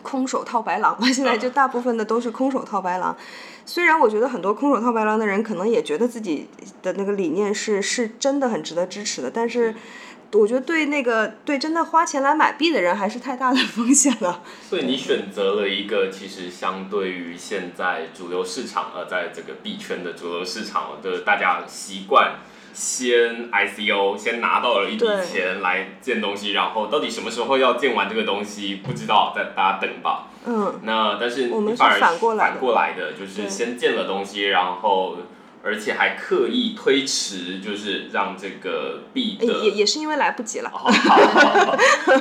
[0.00, 3.14] 空手套白狼嘛，现在就大部分的都是空手套白狼。
[3.66, 6.48] 虽然我觉得很多空手套白狼的人可能也觉得自己
[6.80, 9.74] 的那个理念是是真的很值得支持的，但是。
[10.32, 14.42] 我觉得对那个对真的花钱来买币的人还是太大的风险了。
[14.68, 22.36] 所以你选择了一个其实相对于现在主流市场呃，在这个币圈的主流市场的大家习惯。
[22.74, 30.28] 先 ICO，先拿到了一笔钱来建东西，然后到底什么时候要建完这个东西，不知道，再大家等吧。
[30.46, 30.80] 嗯。
[30.82, 35.18] 那但是我们反而反过来反过来的，就是先建了东西，然后
[35.64, 40.70] 而且还刻意推迟，就是让这个币的也也是因为来不及了。
[40.70, 40.90] 好，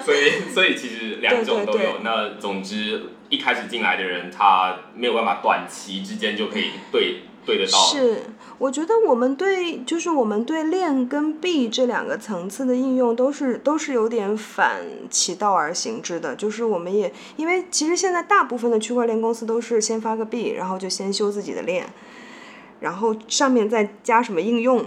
[0.04, 2.00] 所以 所以其实两种都有。
[2.04, 7.80] 那总之一开始进来的人，他没有办法短期之间就可以对对得到。
[7.80, 8.24] 是。
[8.60, 21.92] 我觉得我们对就是我们对链跟币这两个层次的应用都是都是有点反其道而行之的，就是我们也因为其实现在大部分的区块链公司都是先发个币，然后就先修自己的链，
[22.82, 24.84] 然后上面再加什么应用，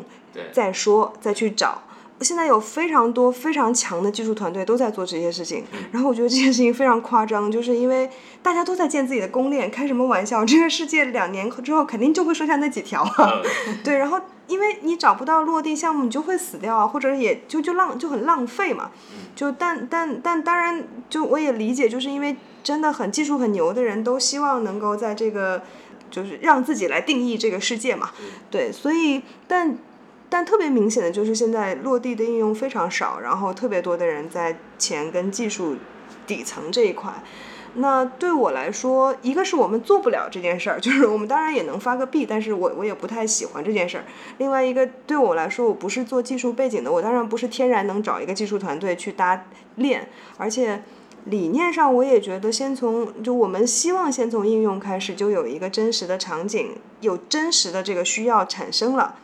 [0.52, 1.80] 再说再去找。
[2.20, 8.08] 现在有非常多非常强的技术团队都在做这些事情，然后我觉得这件事情非常夸张，就是因为
[8.40, 10.44] 大家都在建自己的公链，开什么玩笑？
[10.44, 13.42] 这个世界两年之后肯定就会剩下那几条啊，
[13.82, 18.90] 对，然后因为你找不到落地项目，你就会死掉啊，或者也就就浪就很浪费嘛，
[19.34, 25.60] 就但但但当然，就我也理解，就是因为真的很技术很牛的人都希望能够在这个
[26.10, 28.10] 就是让自己来定义这个世界嘛，
[28.50, 29.76] 对，所以但。
[30.30, 35.76] 但特别明显的就是现在落地的应用非常少，然后特别多的人在钱跟技术
[36.26, 37.12] 底层这一块。
[37.74, 44.04] 那对我来说，一个是我们做不了这件事儿，就是我们当然也能发个币，但是我我也不太喜欢这件事儿。
[44.38, 49.44] 另外一个对我来说，我不是做技术背景的，我当然不是天然能找一个技术团队去搭
[49.76, 50.82] 链，而且
[51.24, 59.16] 理念上我也觉得先从就我们希望先从应用开始，就有一个真实的场景，有真实的这个需要产生了。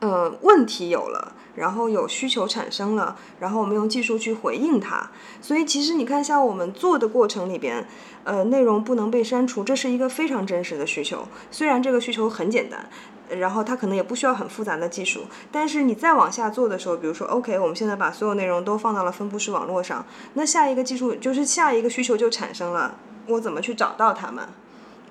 [0.00, 5.10] 呃，问题有了，然后有需求产生了，然后我们用技术去回应它。
[5.40, 7.86] 所以其实你看，像我们做的过程里边，
[8.24, 11.26] 呃，内容不能被删除，这是一个非常真实的需求。
[11.50, 12.90] 虽然这个需求很简单，
[13.28, 20.04] 然后它可能也不需要很复杂的技术，但是你再往下做的时候，比如说，OK，我们现在把所有内容都放到了分布式网络上，
[20.34, 22.96] 那下一个技术就是下一个需求就产生了，
[23.26, 24.46] 我怎么去找到它们？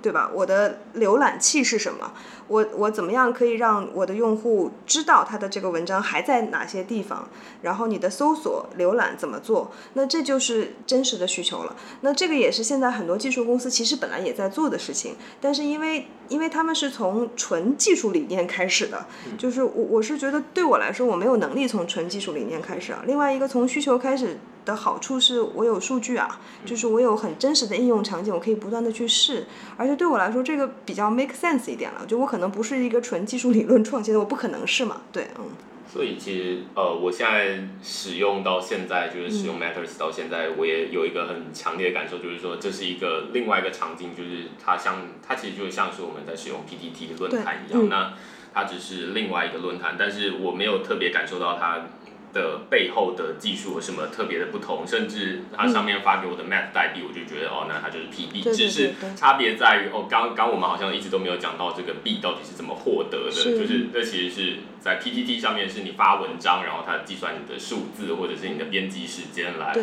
[0.01, 0.30] 对吧？
[0.34, 2.11] 我的浏览器是什么？
[2.47, 7.27] 我我怎么样可以让我的用户知道他的这个文章还在哪些地方？
[7.61, 9.71] 然后你的搜索浏览怎么做？
[9.93, 11.75] 那这就是真实的需求了。
[12.01, 19.05] 那这个也是现在很多技术公司其实本来也在做的事情，但是因为因为他们是从纯技术理念开始的，
[19.37, 23.03] 就是我我是觉得对我来说我没有能力从纯技术理念开始啊。
[23.05, 24.37] 另外一个从需求开始。
[24.65, 35.45] 的好处是我有数据啊，就是我有很真实的应用场景，我可以不断的去试，而且对我来说这个比较 make sense 一点了，就我可能不是一个纯技术理论创新的，我不可能是嘛，对，嗯。
[35.88, 48.15] 所以其实呃，我现在使用到现在，就是使用 Matters 到现在，我也有一个很强烈的感受，就是说这是一个另外一个场景，就是它像它其实就像是我们在使用 PTT 论坛一样，那
[48.51, 51.86] 它只是另外一个论坛，但是我没有特别感受到它。
[52.34, 54.86] 的背后的技术有什么特别的不同？
[54.88, 69.73] 甚至它上面发给我的 Mat 代币，我就觉得哦，那它就是 PB，只是差别在于哦，刚刚我们好像一直都没有讲到这个币到底是怎么获得的，就是这其实是在 PTT 上面是你发文章，然后它计算你的数字或者是你的编辑时间来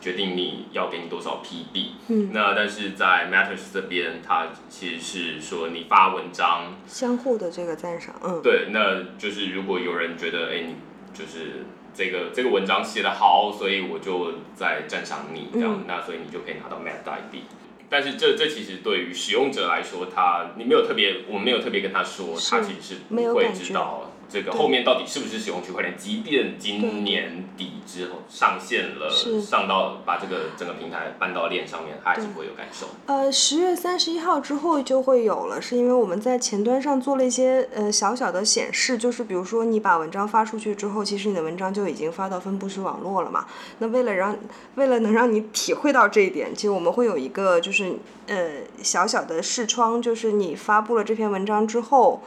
[0.00, 1.86] 决定你要给你多少 PB。
[2.08, 10.74] 嗯，那但是在 Matters 这边，它其实是说你发文章相互的这个赞赏，嗯，对，那就是如果有人觉得哎，你
[11.14, 11.64] 就是。
[11.94, 17.44] 这个这个文章写得好，所以我就在赞赏你这样，那所以你就可以拿到 Mat 代币。
[17.88, 24.11] 但是这这其实对于使用者来说，他你没有特别，我们没有特别跟他说，他其实是不会知道。
[24.32, 25.94] 这个后面到底是不是使用区块链？
[25.98, 29.10] 即便今年底之后上线了，
[29.42, 32.86] 上到把这个整个平台搬到链上面，还是会有感受。
[33.04, 43.44] 呃，十月三十一号之后就会有了，是因为我们在前端上做了一些呃小小的显示，就是比如说你把文章发出去之后，其实你的文章就已经发到分布式网络了嘛。
[43.80, 44.34] 那为了让
[44.76, 47.96] 为了能让你体会到这一点，其实我们会有一个就是
[48.28, 52.22] 呃小小的视窗，就是你发布了这篇文章之后。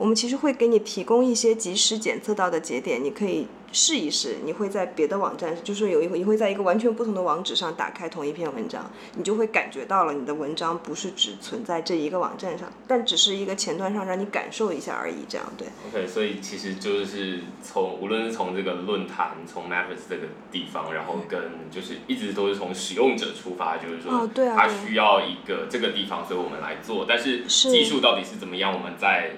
[0.00, 3.46] 我们其实会给你提供一些及时检测到的节点，你可以。
[3.72, 15.68] 试一试，你会在别的网站，就是有一你会在一个完全不同的网址上打开同一篇文章，你就会感觉到了你的文章不是只存在这一个网站上，但只是一个前端上让你感受一下而已，这样对。
[15.88, 21.40] OK，所以其实就是从无论是从这个论坛，从 Matters 这个地方，然后跟
[21.70, 29.30] 就是一直都是从使用者出发，就是说他需要一个这个地方，所以我们来做，但是技术到底是怎么样，我们在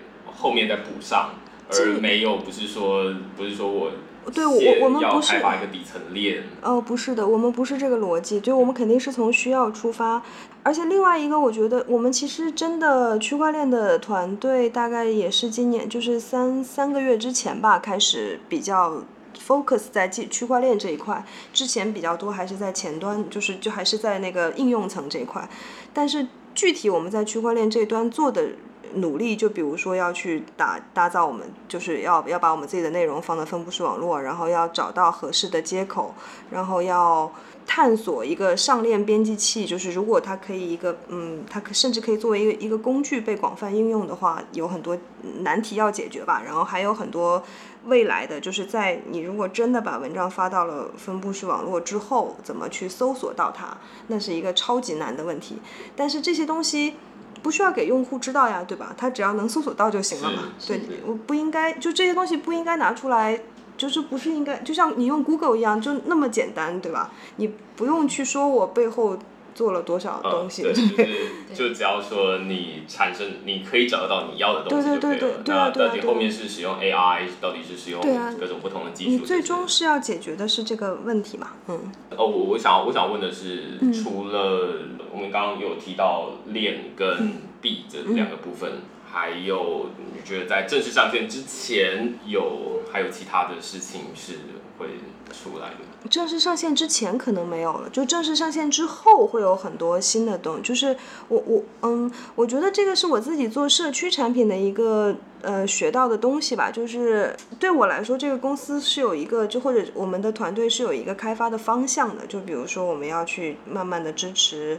[0.42, 1.30] 后面再补上。
[1.74, 3.90] 而没有不是说不是说我
[4.34, 10.22] 对我我我们要不是一个底层链，哦，不是的，我们不是这个逻辑，就我们肯定是从需要出发，
[10.64, 19.02] 而且另外一个，我觉得我们其实真的区块链的团队大概也是今年就是三三个月之前吧，开始比较
[19.42, 21.24] focus 在区区块链这一块，
[21.54, 25.48] 之前比较多还是在前端，就是就还是在那个应用层这一块，
[25.94, 28.50] 但是具体我们在区块链这一端做的。
[28.94, 36.14] 努力，就比如说要去打打造我们，就是要要把我们自己的内容放到分布式网络，然后要找到合适的接口，
[36.50, 37.32] 然后要
[37.66, 44.96] 探索一个上链编辑器，就是如果它可以一个，嗯，它可甚至可以作为一个一个工具被广泛应用的话，有很多
[45.40, 46.42] 难题要解决吧。
[46.44, 47.42] 然后还有很多
[47.86, 53.76] 未来的，就是在你如果真的把文章发到了分布式网络之后，怎么去搜索到它，
[54.08, 55.58] 那是一个超级难的问题。
[55.96, 56.96] 但是这些东西。
[57.42, 58.94] 不需要给用户知道呀，对吧？
[58.96, 60.52] 他只要能搜索到就行了嘛。
[60.66, 63.40] 对，我不应该就这些东西不应该拿出来，
[63.76, 67.10] 就是不是应该就像你用 Google 一样，就那么简单，对吧？
[67.36, 69.18] 你不用去说我背后。
[69.54, 70.62] 做了多少东西？
[70.62, 75.42] 对，就是 就只要说你产生，你可以找得到你要的东西就可以了。
[75.46, 78.00] 那到底后面是使用 AI，到底是使用
[78.38, 79.10] 各种不同的技术？
[79.10, 81.52] 你最终是要解决的是这个问题嘛？
[81.68, 81.78] 嗯。
[82.16, 84.80] 哦，我我想我想问的是，除了
[85.12, 88.70] 我们刚刚有提到链跟币这两个部分，
[89.10, 94.34] 还有你觉得在正式上线之前有还有其他的事情是
[94.82, 94.88] 会？
[95.32, 100.62] 出来的正式上线之前可能没有了，就正式上线之后会有很多新的东西。
[100.62, 100.94] 就是
[101.28, 106.70] 我我嗯，我觉得这个是我自己做社区产品的一个呃学到的东西吧。
[106.70, 112.26] 就是对我来说，这个公司是有一个，就或者我们的团队是有一个开发的方向的。
[112.26, 114.78] 就比如说，我们要去慢慢的支持。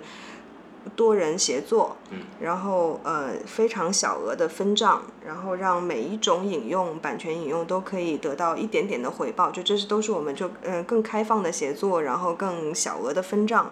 [0.96, 13.72] 多人协作，嗯然后呃非常小额的分账，然后让每一种引用版权引用都可以得到一点点的回报，就这是都是我们就嗯更开放的协作，然后更小额的分账，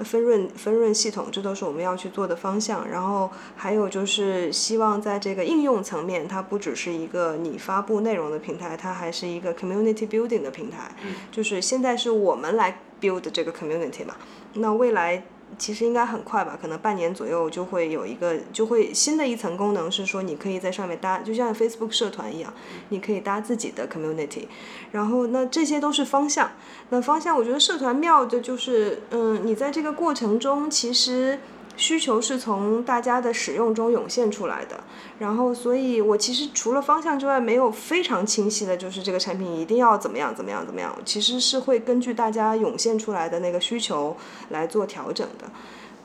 [0.00, 2.86] 分润分润系统，这都是我们要去做的方向。
[2.88, 10.94] 然后还有就是希望在这个应用层面，它不只是一个你发布内容的平台，它还是一个 community building 的平台。
[11.32, 14.14] 就是现在是我们来 build 这个 community 嘛，
[14.54, 15.22] 那未来。
[15.58, 22.52] 其实应该很快吧，可能半年左右就会有一个，就会新的一层功能是说，你可以在上面搭，就像 Facebook 社团一样，
[22.88, 24.46] 你可以搭自己的 community。
[24.92, 26.50] 然后那这些都是方向，
[26.90, 31.38] 那方向我觉得社团妙的就是，嗯，你在这个过程中其实。
[31.80, 34.84] 需求是从大家的使用中涌现出来的，
[35.18, 40.94] 然后，所以我其实除了方向之外，没有非常清晰的，就是这个产品一定要怎么样怎么样怎么样。
[41.06, 44.14] 其实是会根据大家涌现出来的那个需求
[44.50, 45.50] 来做调整的。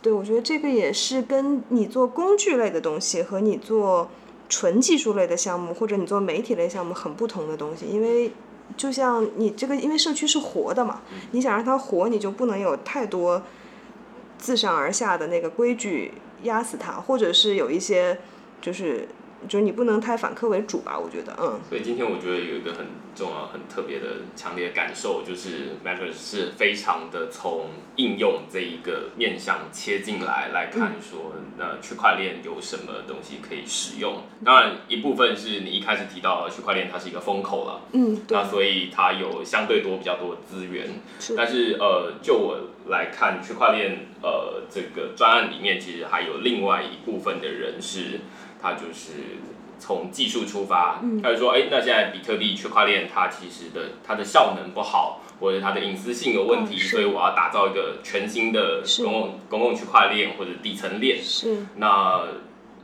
[0.01, 4.09] 对，我觉得这个也是跟你做工具类的东西和你做
[4.47, 7.85] 纯技术类的项目，或者你做媒体类项目很不同的东西。
[7.85, 8.31] 因为
[8.77, 11.01] 就像你这个，因为社区是活的嘛，
[11.31, 13.41] 你想让它活，你就不能有太多。
[14.45, 18.19] 自上而下的那个规矩压死他，或者是有一些，
[18.61, 19.07] 就是。
[19.47, 21.59] 就是你不能太反客为主吧，我觉得，嗯。
[21.69, 34.23] 所以今天我觉得有一个很重要、很特别的、强烈的感受，就是 Matters 是非常的从应用这一个面向切进来来看，说那区块链有什么东西可以使用。
[34.43, 40.87] 当然，一部分是你一开始提到区块链它是一个风口了，嗯，那所以它有相对多比较多的资源。
[41.19, 41.35] 是。
[41.35, 42.57] 但是呃，就我
[42.87, 48.21] 来看，区块链呃这个专案里面，其实还有另外一部分的人是。
[48.65, 49.37] 他就是
[49.77, 61.21] 从技术出发，他就说：“哎，那现在比特币区块链它其实的它的效能不好，或者它的隐私性有问题，所以我要打造一个全新的公共公共区块链或者底层链。
[61.21, 61.67] 是。
[61.75, 62.23] 那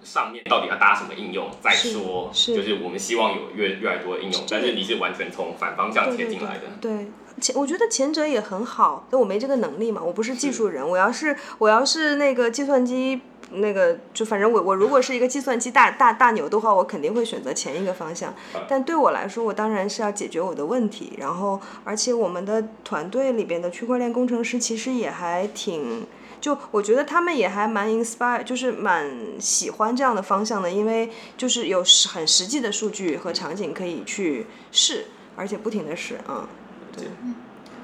[0.03, 1.49] 上面到底要搭什么应用？
[1.61, 2.53] 再说，是。
[2.53, 6.63] 就是我们希望有越越来越多的应用，但是你是完全从反方向切进来的。
[6.79, 7.07] 对。
[7.39, 13.21] 前我觉得前者也很好，但我没这个能力嘛，我不是技术人，我要是我要是那个计算机。”
[13.53, 18.33] 那个就反正我我如果是一个计算机大大大牛的话，我肯定会选择前一个方向。
[18.67, 21.13] 但对我来说，我当然是要解决我的问题。
[21.17, 26.05] 然后，而且我们的团队里边的区块链工程师其实也还挺，
[26.39, 36.47] 就我觉得他们也还蛮 inspire，就是蛮喜欢这样的方向的，因为就是有很实际的数据和场景可以去试，而且不停的试啊。
[36.95, 37.07] 对，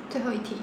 [0.09, 0.55] 最后一题。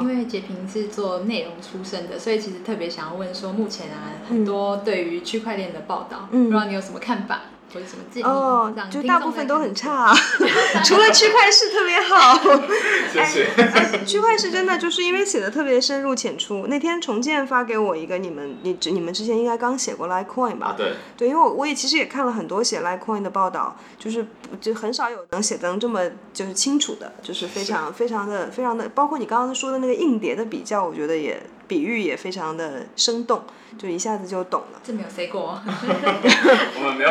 [0.00, 7.42] 因为杰平是做内容出身的，所以其实特别想要问说，目前啊很多对于区块链的报道，不知道你有什么看法？
[7.72, 8.24] 或者什么建议？
[8.24, 10.14] 哦，就大部分都很差，
[10.84, 12.38] 除了区块式特别好。
[13.12, 14.04] 谢谢。
[14.04, 16.66] 区块式真的就是因为写的特别深入浅出。
[16.66, 20.74] 那天重建发给我一个，你们你你们之前应该刚写过 Litecoin 吧？
[20.76, 20.92] 对。
[21.16, 24.26] 对，因为我我也其实也看了很多写 Litecoin 的报道，就是
[24.60, 26.00] 就很少有能写的这么
[26.32, 31.42] 就是清楚的，就是非常非常的非常的，包括你刚刚说的那个硬碟的比较，我觉得也。
[31.72, 33.44] 比喻也非常的生动，
[33.78, 34.80] 就一下子就懂了。
[34.84, 35.58] 这没有 say 过。
[35.64, 37.10] 我们没有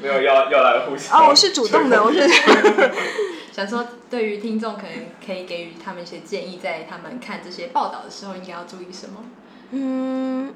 [0.00, 1.18] 没有要要来互相。
[1.18, 2.20] 哦，我是主动的，我是。
[3.50, 4.92] 想说，对于听众可能
[5.26, 9.24] 可以给予他们一些建议，在他们看这些报道的时候，应该要注意什么？
[9.72, 10.54] 嗯。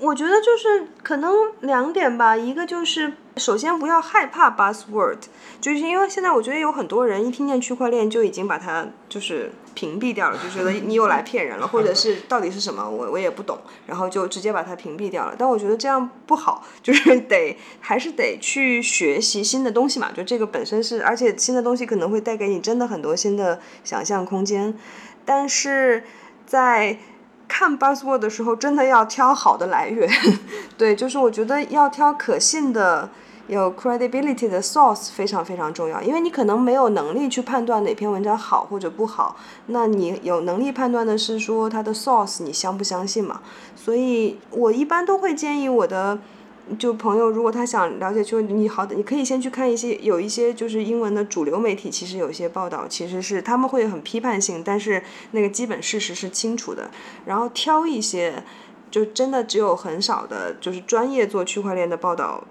[0.00, 5.18] 我觉得就是可能两点吧，一个就是首先不要害怕 buzzword，
[5.60, 15.34] 就是因为现在我觉得有很多人一听见区块链就已经把它就是屏蔽掉了，就觉得你又来骗人了， 或者是到底是什么我我也不懂，然后就直接把它屏蔽掉了。
[15.36, 24.78] 但我觉得这样不好，就是得还是得去学习新的东西嘛，就这个本身是，而且新的东西可能会带给你真的很多新的想象空间，
[25.24, 26.04] 但是
[26.46, 26.98] 在。
[27.46, 30.08] 看 buzzword 的时候，真的要挑好的来源，
[30.78, 33.10] 对，就是我觉得要挑可信的、
[33.46, 39.36] 有 credibility 的 source 非常非常重要，因为你可能没有能力去判断哪篇文章好或者不好，
[39.66, 43.40] 那你有能力判断的是说它的 source 你相不相信嘛？
[43.76, 46.18] 所以我一般都会建议我的。
[46.78, 56.90] 就朋友，如果他想了解，就你好，你可以先去看一些有一些就是英文的主流媒体，其实有一些报道，其实是他们会很批判性，但是那个基本事实是清楚的。
[57.26, 58.42] 然后挑一些，
[58.90, 62.42] 就真的只有很少的，就是专业做区块链的报道，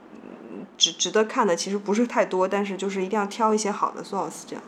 [0.78, 4.63] 值值得看的其实不是太多，但是就是一定要挑一些好的 source 这样。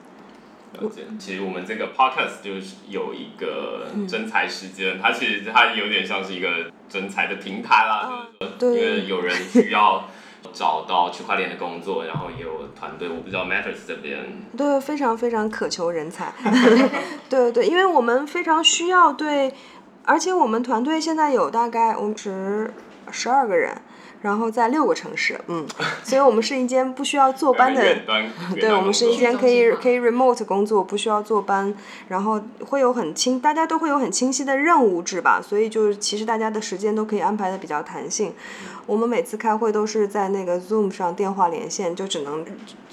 [1.18, 8.28] 其实我们这个 podcast 就是有一个真才时间，它其实它有点像是一个真才的平台啦，
[8.60, 10.10] 就是因为有人需要
[10.52, 14.20] 找到区块链的工作，然后也有团队，我不知道 Matters 这边
[14.58, 16.34] 对非常非常渴求人才，
[17.30, 19.54] 对对，因为我们非常需要对，
[20.04, 22.74] 而且我们团队现在有大概我们十
[23.12, 23.76] 十二个人。
[24.22, 25.68] 然后在六个城市，嗯，
[26.04, 27.96] 所以我们是一间不需要坐班的，
[28.60, 31.72] 对，我们是一间可以可以 remote 工作，不需要坐班，
[32.08, 38.34] 然后会有很清，大家都会有很清晰的任务制吧，所以就是其实大家的时间都可以安排的比较弹性。
[38.88, 42.44] 我们每次开会都是在那个 Zoom 上电话连线，就只能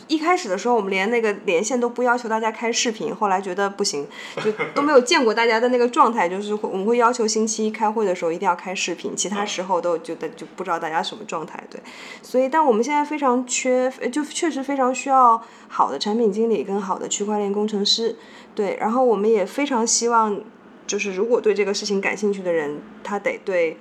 [0.08, 4.06] 一开始的时候我们连那个连线都不要求大家开视频，后来觉得不行，
[4.44, 11.80] 就都没有见过大家的那个状态，就是我们会要求星期一开会的时候一定要开视频，其他时候都就得就不知道大家什么状态，对，
[12.22, 18.16] 所以但我们现在非常缺，就确实非常需要好的产品经理跟好的区块链工程师，
[18.54, 20.40] 对，然后我们也非常希望，
[20.86, 23.78] 就是如果对这个事情感兴趣的人，他得对。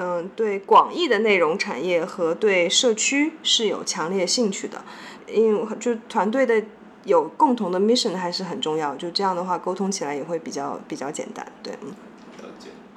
[0.00, 4.84] 嗯，对广义的内容产业和对社区是有强烈兴趣的，
[5.32, 6.62] 因为就团队的
[7.04, 11.92] 有共同的 mission 还是很重要，就这样的话沟通起来也会比较比较简单，对，嗯。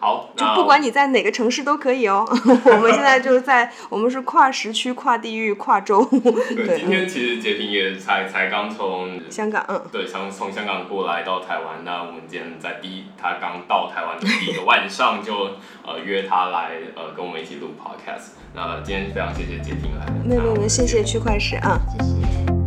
[0.02, 2.26] 好，就不管你在哪个城市都可以哦。
[2.66, 6.04] 我们现在就是在，我们是跨时区、跨地域、跨州。
[6.04, 11.86] 对，今天其实杰平也才才刚从香港，嗯，对，从从香港过来到台湾。
[11.86, 15.52] 那我们今天在第一，他刚到台湾的第一个晚上就
[15.86, 18.32] 呃约他来呃跟我们一起录 podcast。
[18.56, 22.61] 那今天非常谢谢杰平来，没有没有，谢谢区块市啊，谢谢。